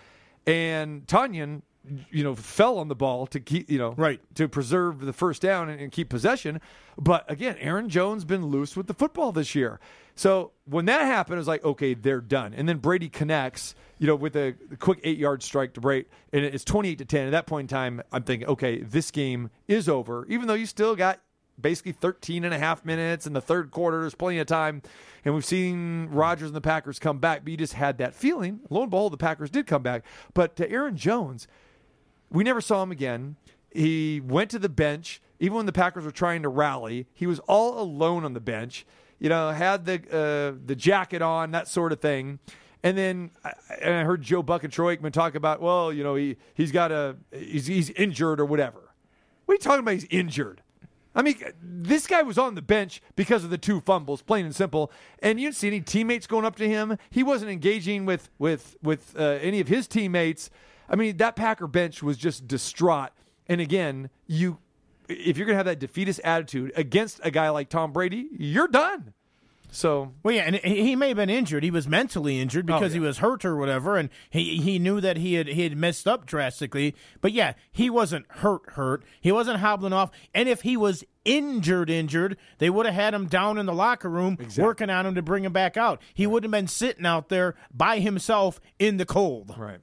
[0.49, 1.61] and Tonyan,
[2.11, 4.19] you know, fell on the ball to keep you know Right.
[4.35, 6.59] to preserve the first down and, and keep possession.
[6.97, 9.79] But again, Aaron Jones been loose with the football this year.
[10.15, 12.53] So when that happened, it was like, okay, they're done.
[12.53, 16.43] And then Brady connects, you know, with a quick eight yard strike to Brate, and
[16.43, 17.27] it's 28 to 10.
[17.27, 20.65] At that point in time, I'm thinking, okay, this game is over, even though you
[20.65, 21.21] still got
[21.61, 24.01] basically 13 and a half minutes in the third quarter.
[24.01, 24.81] There's plenty of time.
[25.25, 28.61] And we've seen Rodgers and the Packers come back, but you just had that feeling.
[28.69, 30.03] Lo and behold, the Packers did come back.
[30.33, 31.47] But to Aaron Jones,
[32.31, 33.35] we never saw him again.
[33.71, 37.07] He went to the bench, even when the Packers were trying to rally.
[37.13, 38.85] He was all alone on the bench.
[39.19, 42.39] You know, had the uh, the jacket on, that sort of thing.
[42.81, 46.03] And then I, and I heard Joe Buck and Troy Aikman talk about, well, you
[46.03, 48.79] know, he he's got a he's, he's injured or whatever.
[49.45, 49.95] What are you talking about?
[49.95, 50.61] He's injured.
[51.19, 54.55] I mean, this guy was on the bench because of the two fumbles, plain and
[54.55, 54.89] simple.
[55.21, 56.97] And you didn't see any teammates going up to him.
[57.09, 60.49] He wasn't engaging with with with uh, any of his teammates.
[60.87, 63.09] I mean, that Packer bench was just distraught.
[63.47, 64.59] And again, you
[65.09, 69.13] if you're gonna have that defeatist attitude against a guy like Tom Brady, you're done.
[69.71, 71.63] So Well, yeah, and he he may have been injured.
[71.63, 73.07] He was mentally injured oh, because he yeah.
[73.07, 76.25] was hurt or whatever, and he he knew that he had he had messed up
[76.25, 76.95] drastically.
[77.21, 79.03] But yeah, he wasn't hurt hurt.
[79.21, 80.11] He wasn't hobbling off.
[80.33, 84.09] And if he was injured injured, they would have had him down in the locker
[84.09, 86.01] room working on him to bring him back out.
[86.13, 89.55] He wouldn't have been sitting out there by himself in the cold.
[89.57, 89.79] Right.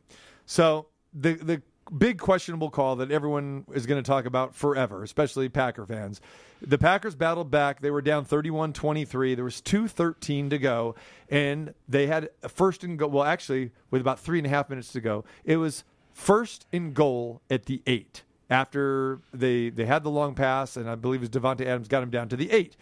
[0.46, 1.62] So the the
[1.96, 6.20] big questionable call that everyone is going to talk about forever, especially Packer fans.
[6.62, 7.80] The Packers battled back.
[7.80, 9.36] They were down 31-23.
[9.36, 10.94] There was 2.13 to go,
[11.28, 13.10] and they had a first and goal.
[13.10, 16.94] Well, actually, with about three and a half minutes to go, it was first and
[16.94, 18.22] goal at the eight.
[18.48, 22.04] After they they had the long pass, and I believe it was Davante Adams got
[22.04, 22.76] him down to the eight.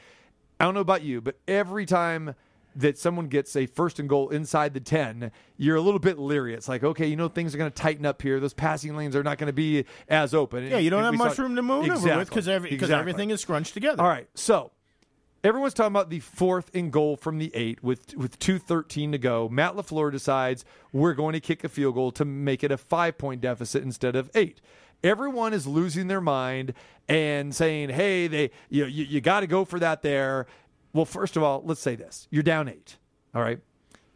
[0.61, 2.35] I don't know about you, but every time
[2.77, 6.55] that someone gets a first and goal inside the 10, you're a little bit leery.
[6.55, 8.41] It's like, okay, you know, things are going to tighten up here.
[8.41, 10.65] Those passing lanes are not going to be as open.
[10.65, 12.17] Yeah, you don't And have we saw- much room to move exactly.
[12.17, 12.97] with because every, Exactly.
[12.97, 14.03] everything is scrunched together.
[14.03, 14.73] All right, so
[15.43, 19.19] everyone's talking about the fourth and goal from the eight with with two thirteen to
[19.19, 19.49] go.
[19.49, 23.19] Matt LaFleur decides we're going to kick a field goal to make it a five
[23.19, 24.61] point deficit instead of eight.
[25.03, 26.73] Everyone is losing their mind
[27.09, 30.47] and saying, "Hey, they you you, you got to go for that there."
[30.95, 32.97] Well, first of all, let's say this: you're down eight.
[33.35, 33.61] All right,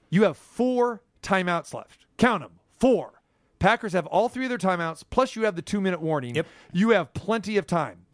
[0.09, 2.07] you have four timeouts left.
[2.16, 3.20] Count them, four.
[3.59, 6.37] Packers have all three of their timeouts, plus you have the two minute warning.
[6.37, 6.47] Yep.
[6.72, 8.07] You have plenty of time.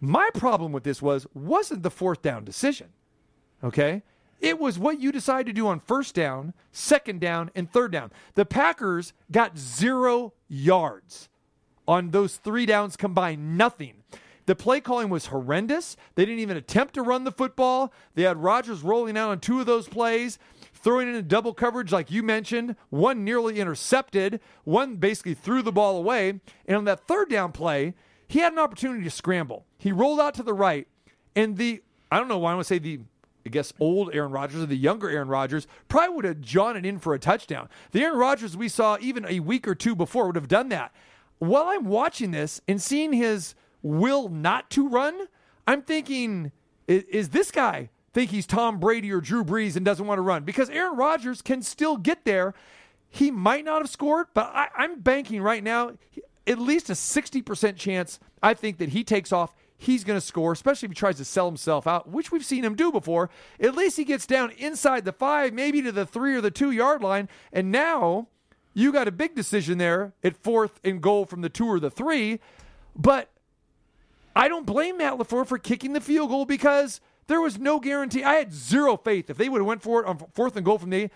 [0.00, 2.88] My problem with this was wasn't the fourth down decision.
[3.62, 4.02] Okay?
[4.40, 8.12] It was what you decide to do on first down, second down, and third down.
[8.34, 11.30] The Packers got zero yards
[11.88, 13.56] on those three downs combined.
[13.56, 14.02] Nothing.
[14.46, 15.96] The play calling was horrendous.
[16.14, 17.92] They didn't even attempt to run the football.
[18.14, 20.38] They had Rodgers rolling out on two of those plays.
[20.74, 25.72] throwing in a double coverage, like you mentioned, one nearly intercepted, one basically threw the
[25.72, 26.40] ball away.
[26.66, 27.94] And on that third down play,
[28.28, 29.64] he had an opportunity to scramble.
[29.78, 30.86] He rolled out to the right,
[31.34, 31.82] and the,
[32.12, 33.00] I don't know why I want to say the,
[33.46, 36.98] I guess, old Aaron Rodgers or the younger Aaron Rodgers probably would have it in
[36.98, 37.70] for a touchdown.
[37.92, 40.94] The Aaron Rodgers we saw even a week or two before would have done that.
[41.38, 45.28] While I'm watching this and seeing his will not to run,
[45.68, 46.50] I'm thinking,
[46.88, 50.22] is, is this guy think he's Tom Brady or Drew Brees and doesn't want to
[50.22, 50.42] run?
[50.42, 52.54] Because Aaron Rodgers can still get there.
[53.08, 55.92] He might not have scored, but I, I'm banking right now
[56.46, 59.54] at least a 60% chance I think that he takes off.
[59.76, 62.64] He's going to score, especially if he tries to sell himself out, which we've seen
[62.64, 63.28] him do before.
[63.60, 66.70] At least he gets down inside the five, maybe to the three or the two
[66.70, 67.28] yard line.
[67.52, 68.28] And now
[68.72, 71.90] you got a big decision there at fourth and goal from the two or the
[71.90, 72.40] three.
[72.96, 73.30] But
[74.36, 78.24] I don't blame Matt LaFleur for kicking the field goal because there was no guarantee.
[78.24, 80.78] I had zero faith if they would have went for it on fourth and goal
[80.78, 81.10] from the.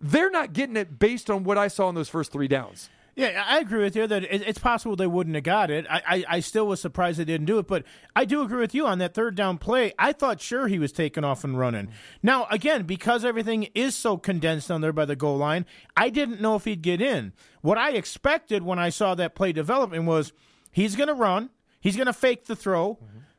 [0.00, 2.88] They're not getting it based on what I saw in those first three downs.
[3.16, 5.86] Yeah, I agree with you that it's possible they wouldn't have got it.
[5.90, 7.82] I, I, I still was surprised they didn't do it, but
[8.14, 9.92] I do agree with you on that third down play.
[9.98, 11.88] I thought sure he was taking off and running.
[12.22, 15.66] Now, again, because everything is so condensed on there by the goal line,
[15.96, 17.32] I didn't know if he'd get in.
[17.60, 20.32] What I expected when I saw that play developing was
[20.70, 21.50] he's going to run,
[21.80, 22.98] he's going to fake the throw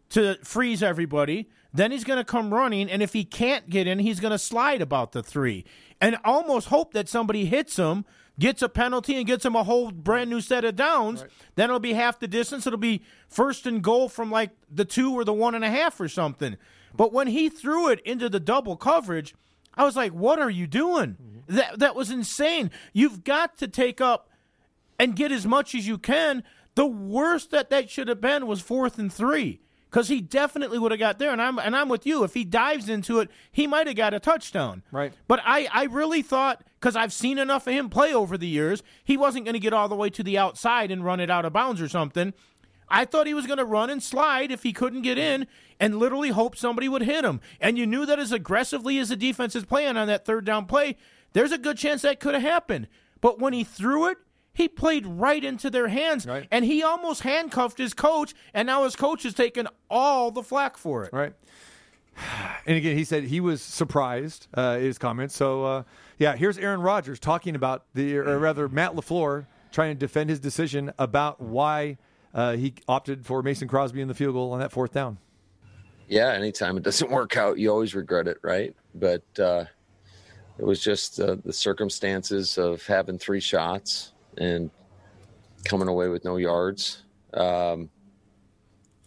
[0.10, 1.50] to freeze everybody.
[1.72, 4.40] Then he's going to come running, and if he can't get in, he's going to
[4.40, 5.66] slide about the three
[6.02, 8.06] and almost hope that somebody hits him,
[8.40, 11.26] gets a penalty, and gets him a whole brand new set of downs.
[11.56, 12.66] Then it'll be half the distance.
[12.66, 16.00] It'll be first and goal from like the two or the one and a half
[16.00, 16.58] or something.
[16.96, 19.36] But when he threw it into the double coverage,
[19.76, 21.18] I was like, "What are you doing?
[21.22, 21.56] Mm-hmm.
[21.56, 22.72] That that was insane.
[22.94, 24.30] You've got to take up
[24.98, 26.44] and get as much as you can.
[26.76, 30.91] The worst that that should have been was fourth and three because he definitely would
[30.91, 31.32] have got there.
[31.32, 32.24] And I'm and I'm with you.
[32.24, 34.84] If he dives into it, he might have got a touchdown.
[34.91, 35.13] Right.
[35.28, 38.84] But I I really thought because I've seen enough of him play over the years,
[39.03, 41.45] he wasn't going to get all the way to the outside and run it out
[41.45, 42.34] of bounds or something.
[42.91, 45.45] I thought he was going to run and slide if he couldn't get in
[45.80, 47.39] and literally hope somebody would hit him.
[47.61, 50.65] And you knew that as aggressively as the defense is playing on that third down
[50.65, 50.97] play,
[51.34, 52.88] there's a good chance that could have happened.
[53.22, 54.17] But when he threw it,
[54.60, 56.45] he played right into their hands Right.
[56.51, 60.76] and he almost handcuffed his coach and now his coach is taking all the flack
[60.76, 61.14] for it.
[61.14, 61.34] Right.
[62.66, 65.34] And again, he said he was surprised uh, his comments.
[65.38, 65.84] So, uh,
[66.18, 70.41] yeah, here's Aaron Rodgers talking about the, or rather, Matt LaFleur trying to defend his
[70.41, 71.97] decision about why
[72.34, 75.18] uh, he opted for Mason Crosby in the field goal on that fourth down.
[76.10, 78.76] yeah, anytime it doesn't work out, you always regret it, right?
[78.93, 79.64] But uh,
[80.57, 84.69] it was just uh, the circumstances of having three shots and
[85.65, 87.03] coming away with no yards,
[87.34, 87.89] um,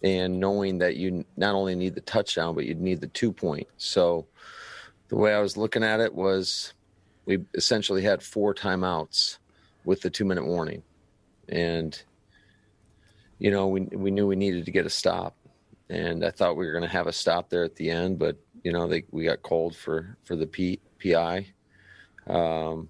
[0.02, 3.66] and knowing that you not only need the touchdown, but you need the two point.
[3.76, 4.26] So
[5.08, 6.74] the way I was looking at it was,
[7.24, 9.38] we essentially had four timeouts
[9.84, 10.82] with the two minute warning,
[11.48, 12.02] and
[13.38, 15.36] you know we we knew we needed to get a stop.
[15.88, 18.36] And I thought we were going to have a stop there at the end, but
[18.64, 21.46] you know they we got called for for the P, PI,
[22.26, 22.88] um,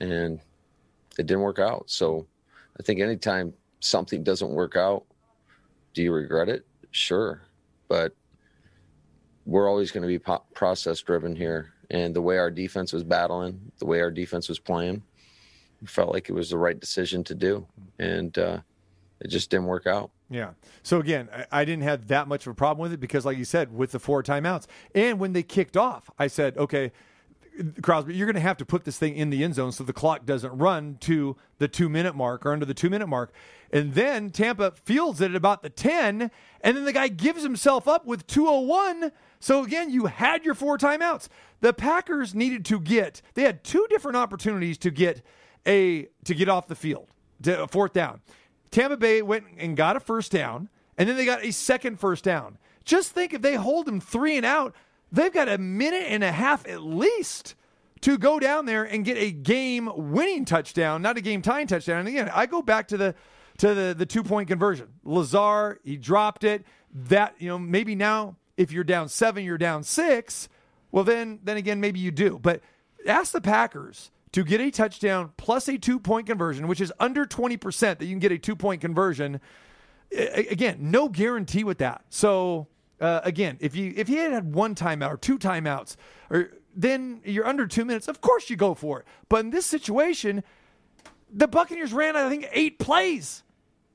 [0.00, 0.40] and
[1.18, 1.84] it didn't work out.
[1.90, 2.26] So
[2.78, 5.04] I think anytime something doesn't work out,
[5.94, 6.66] do you regret it?
[6.90, 7.42] Sure,
[7.88, 8.14] but
[9.44, 13.02] we're always going to be po- process driven here, and the way our defense was
[13.02, 15.02] battling, the way our defense was playing,
[15.84, 17.66] felt like it was the right decision to do,
[17.98, 18.60] and uh,
[19.20, 20.10] it just didn't work out.
[20.30, 20.50] Yeah.
[20.82, 23.44] So again, I didn't have that much of a problem with it because, like you
[23.44, 26.92] said, with the four timeouts, and when they kicked off, I said, okay,
[27.82, 29.92] Crosby, you're going to have to put this thing in the end zone so the
[29.92, 33.32] clock doesn't run to the two minute mark or under the two minute mark.
[33.70, 36.30] And then Tampa fields it at about the 10,
[36.60, 39.12] and then the guy gives himself up with 201.
[39.40, 41.28] So again, you had your four timeouts.
[41.60, 45.22] The Packers needed to get, they had two different opportunities to get
[45.66, 47.08] a to get off the field,
[47.42, 48.20] to, fourth down.
[48.70, 52.24] Tampa Bay went and got a first down, and then they got a second first
[52.24, 52.58] down.
[52.84, 54.74] Just think if they hold them three and out,
[55.12, 57.54] they've got a minute and a half at least
[58.00, 62.00] to go down there and get a game winning touchdown, not a game tying touchdown.
[62.00, 63.14] And again, I go back to the
[63.58, 64.88] to the, the two point conversion.
[65.04, 66.64] Lazar, he dropped it.
[66.94, 70.48] That, you know, maybe now if you're down seven, you're down six.
[70.90, 72.38] Well, then then again, maybe you do.
[72.42, 72.60] But
[73.06, 77.24] ask the Packers to get a touchdown plus a two point conversion, which is under
[77.26, 79.40] 20% that you can get a two point conversion.
[80.10, 82.04] A- Again, no guarantee with that.
[82.10, 82.66] So
[83.02, 85.96] uh, again, if you if you had had one timeout or two timeouts,
[86.30, 89.06] or then you're under two minutes, of course you go for it.
[89.28, 90.42] But in this situation,
[91.30, 93.42] the Buccaneers ran, I think, eight plays.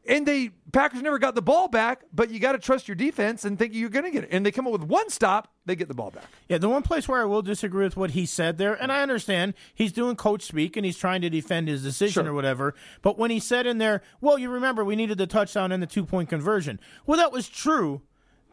[0.08, 3.44] and the Packers never got the ball back, but you got to trust your defense
[3.46, 4.30] and think you're going to get it.
[4.32, 6.26] And they come up with one stop, they get the ball back.
[6.48, 9.02] Yeah, the one place where I will disagree with what he said there, and I
[9.02, 12.32] understand he's doing coach speak and he's trying to defend his decision Sure.
[12.32, 12.74] or whatever.
[13.02, 15.88] But when he said in there, well, you remember we needed the touchdown and the
[15.88, 16.80] two point conversion.
[17.06, 18.02] Well, that was true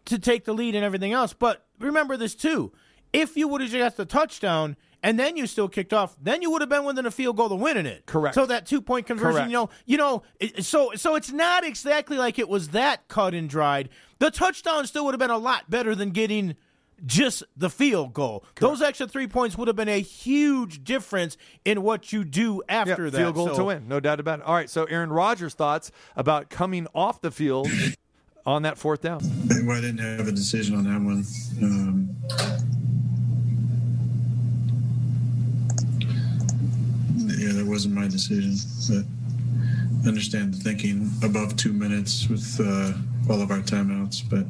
[0.07, 1.33] to take the lead and everything else.
[1.33, 2.73] But remember this too:
[3.13, 6.41] if you would have just got the touchdown and then you still kicked off, then
[6.41, 8.07] you would have been within a field goal to winning it.
[8.07, 8.35] Correct.
[8.35, 9.51] So that two point conversion, Correct.
[9.51, 10.23] you know, you know,
[10.61, 13.89] so so it's not exactly like it was that cut and dried.
[14.19, 16.55] The touchdown still would have been a lot better than getting
[17.05, 18.45] just the field goal.
[18.61, 23.05] Those extra three points would have been a huge difference in what you do after
[23.07, 23.19] Yeah, that.
[23.19, 24.45] field goal So- to win, no doubt about it.
[24.47, 27.69] All right, so Aaron Rodgers' thoughts about coming off the field
[28.47, 29.21] on that fourth down.
[29.65, 31.25] Well, I didn't have a decision on that one.
[31.63, 32.11] Um,
[37.39, 38.57] yeah, that wasn't my decision,
[38.89, 39.05] but
[40.05, 42.93] I understand the thinking above two minutes with uh,
[43.31, 44.23] all of our timeouts.
[44.29, 44.47] But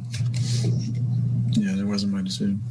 [1.57, 2.61] yeah, that wasn't my decision.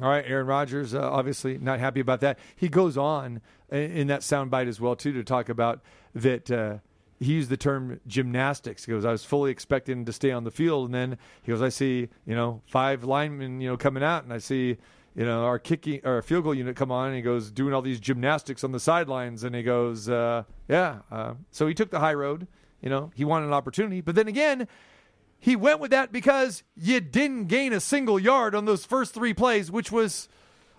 [0.00, 2.38] All right, Aaron Rodgers, uh, obviously not happy about that.
[2.56, 3.40] He goes on
[3.70, 5.80] in that soundbite as well too to talk about
[6.14, 6.50] that.
[6.50, 6.78] Uh,
[7.22, 8.84] he used the term gymnastics.
[8.84, 11.62] He goes, I was fully expecting to stay on the field, and then he goes,
[11.62, 14.76] I see, you know, five linemen, you know, coming out, and I see,
[15.14, 17.74] you know, our kicking or our field goal unit come on, and he goes doing
[17.74, 21.00] all these gymnastics on the sidelines, and he goes, uh, yeah.
[21.10, 22.46] Uh, so he took the high road.
[22.80, 24.66] You know, he wanted an opportunity, but then again,
[25.38, 29.34] he went with that because you didn't gain a single yard on those first three
[29.34, 30.28] plays, which was,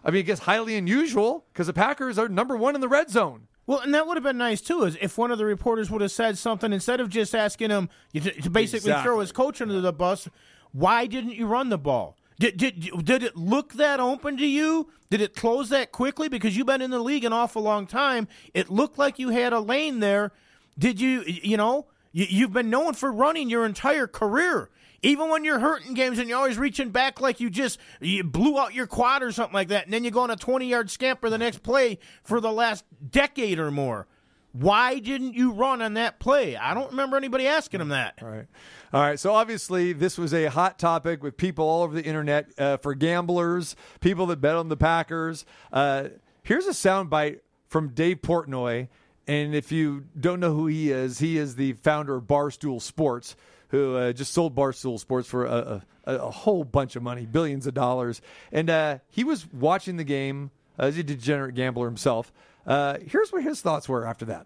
[0.04, 3.10] I mean, I guess highly unusual because the Packers are number one in the red
[3.10, 3.48] zone.
[3.66, 6.01] Well, and that would have been nice too, is if one of the reporters would
[6.01, 9.03] have said something instead of just asking him to, basically Exactly.
[9.03, 10.28] throw his coach under the bus.
[10.74, 12.18] Why didn't you run the ball?
[12.39, 14.89] Did, did did it look that open to you?
[15.09, 16.28] Did it close that quickly?
[16.28, 18.28] Because you've been in the league an awful long time.
[18.53, 20.32] It looked like you had a lane there.
[20.78, 21.24] Did you?
[21.28, 24.70] You know, you, you've been known for running your entire career.
[25.04, 28.58] Even when you're hurting games and you're always reaching back like you just you blew
[28.58, 30.89] out your quad or something like that, and then you go on a 20 yard
[30.89, 34.08] scamper the next play for the last decade or more.
[34.54, 36.56] Why didn't you run on that play?
[36.56, 38.20] I don't remember anybody asking him that.
[38.22, 38.45] All right.
[38.93, 39.20] All right.
[39.20, 42.93] So obviously, this was a hot topic with people all over the internet uh, for
[42.93, 45.43] gamblers, people that bet on the Packers.
[45.72, 46.10] Uh,
[46.43, 48.88] here's a soundbite from Dave Portnoy.
[49.26, 53.36] And if you don't know who he is, he is the founder of Barstool Sports,
[53.74, 57.66] who uh, just sold Barstool Sports for a, a, a whole bunch of money, billions
[57.66, 58.22] of dollars.
[58.52, 62.32] And uh, he was watching the game as a degenerate gambler himself.
[62.68, 64.46] Uh, here's what his thoughts were after that.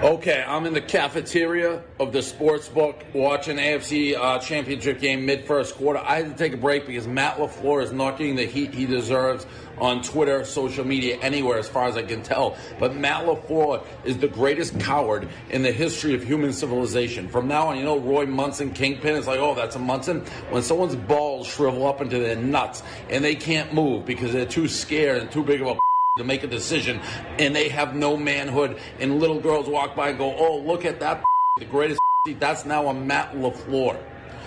[0.00, 5.44] Okay, I'm in the cafeteria of the sports book watching AFC uh, Championship game mid
[5.44, 5.98] first quarter.
[5.98, 8.86] I had to take a break because Matt LaFleur is not getting the heat he
[8.86, 9.44] deserves
[9.78, 12.56] on Twitter, social media, anywhere as far as I can tell.
[12.78, 17.28] But Matt LaFleur is the greatest coward in the history of human civilization.
[17.28, 20.20] From now on, you know, Roy Munson, Kingpin, it's like, oh, that's a Munson.
[20.50, 24.68] When someone's balls shrivel up into their nuts and they can't move because they're too
[24.68, 25.78] scared and too big of a
[26.18, 27.00] to make a decision
[27.38, 31.00] and they have no manhood and little girls walk by and go oh look at
[31.00, 31.22] that
[31.58, 32.00] the greatest
[32.38, 33.98] that's now a matt lafleur.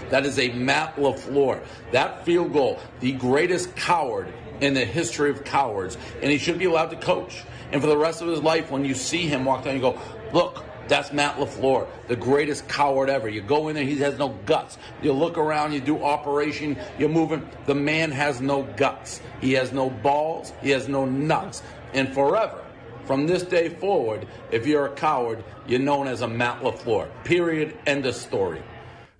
[0.09, 1.63] That is a matt lafleur.
[1.91, 6.65] That field goal the greatest coward in the history of cowards and he should be
[6.65, 7.43] allowed to coach.
[7.72, 9.99] And for the rest of his life when you see him walk down you go
[10.34, 13.29] look that's Matt LaFleur, the greatest coward ever.
[13.29, 14.77] You go in there, he has no guts.
[15.01, 17.49] You look around, you do operation, you're moving.
[17.65, 19.21] The man has no guts.
[19.39, 21.63] He has no balls, he has no nuts.
[21.93, 22.61] And forever,
[23.05, 27.09] from this day forward, if you're a coward, you're known as a Matt LaFleur.
[27.23, 27.77] Period.
[27.87, 28.61] End of story.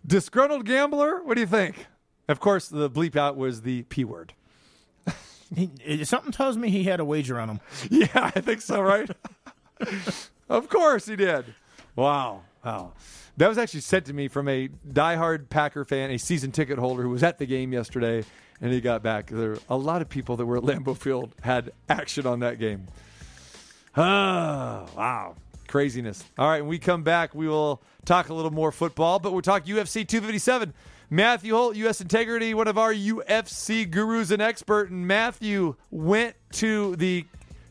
[0.06, 1.24] Disgruntled gambler?
[1.24, 1.88] What do you think?
[2.28, 4.34] Of course, the bleep out was the P word.
[5.56, 7.60] He, something tells me he had a wager on him.
[7.90, 9.10] Yeah, I think so, right?
[10.50, 11.46] of course he did.
[11.96, 12.42] Wow.
[12.64, 12.94] Wow.
[13.38, 17.04] That was actually sent to me from a diehard Packer fan, a season ticket holder
[17.04, 18.24] who was at the game yesterday,
[18.62, 19.28] and he got back.
[19.28, 22.60] There were a lot of people that were at Lambeau Field had action on that
[22.60, 22.88] game.
[23.96, 25.36] Ah, wow.
[25.68, 26.24] Craziness.
[26.38, 29.42] All right, when we come back, we will talk a little more football, but we'll
[29.42, 30.74] talk UFC 257.
[31.10, 32.00] Matthew Holt, U.S.
[32.00, 34.92] Integrity, one of our UFC gurus and expert.
[34.92, 37.26] And Matthew went to the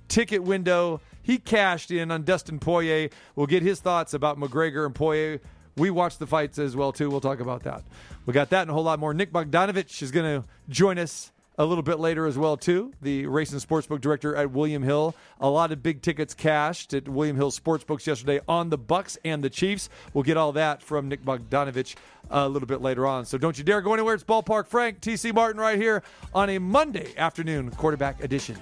[0.09, 1.01] ticket window.
[1.23, 3.11] He cashed in on Dustin Poirier.
[3.37, 5.41] We'll get his thoughts about McGregor and Poirier.
[5.77, 7.11] We watched the fights as well, too.
[7.11, 7.83] We'll talk about that.
[8.27, 9.15] We got that and a whole lot more.
[9.15, 12.93] Nick Bogdanovich is going to join us a little bit later as well too.
[13.03, 15.15] The race and sportsbook director at William Hill.
[15.41, 19.45] A lot of big tickets cashed at William Hill Sportsbooks yesterday on the Bucs and
[19.45, 19.91] the Chiefs.
[20.15, 21.97] We'll get all that from Nick Bogdanovich
[22.31, 23.27] a little bit later on.
[23.27, 24.15] So don't you dare go anywhere.
[24.15, 26.03] It's Ballpark Frank, TC Martin right here
[26.35, 28.57] on a Monday afternoon quarterback edition.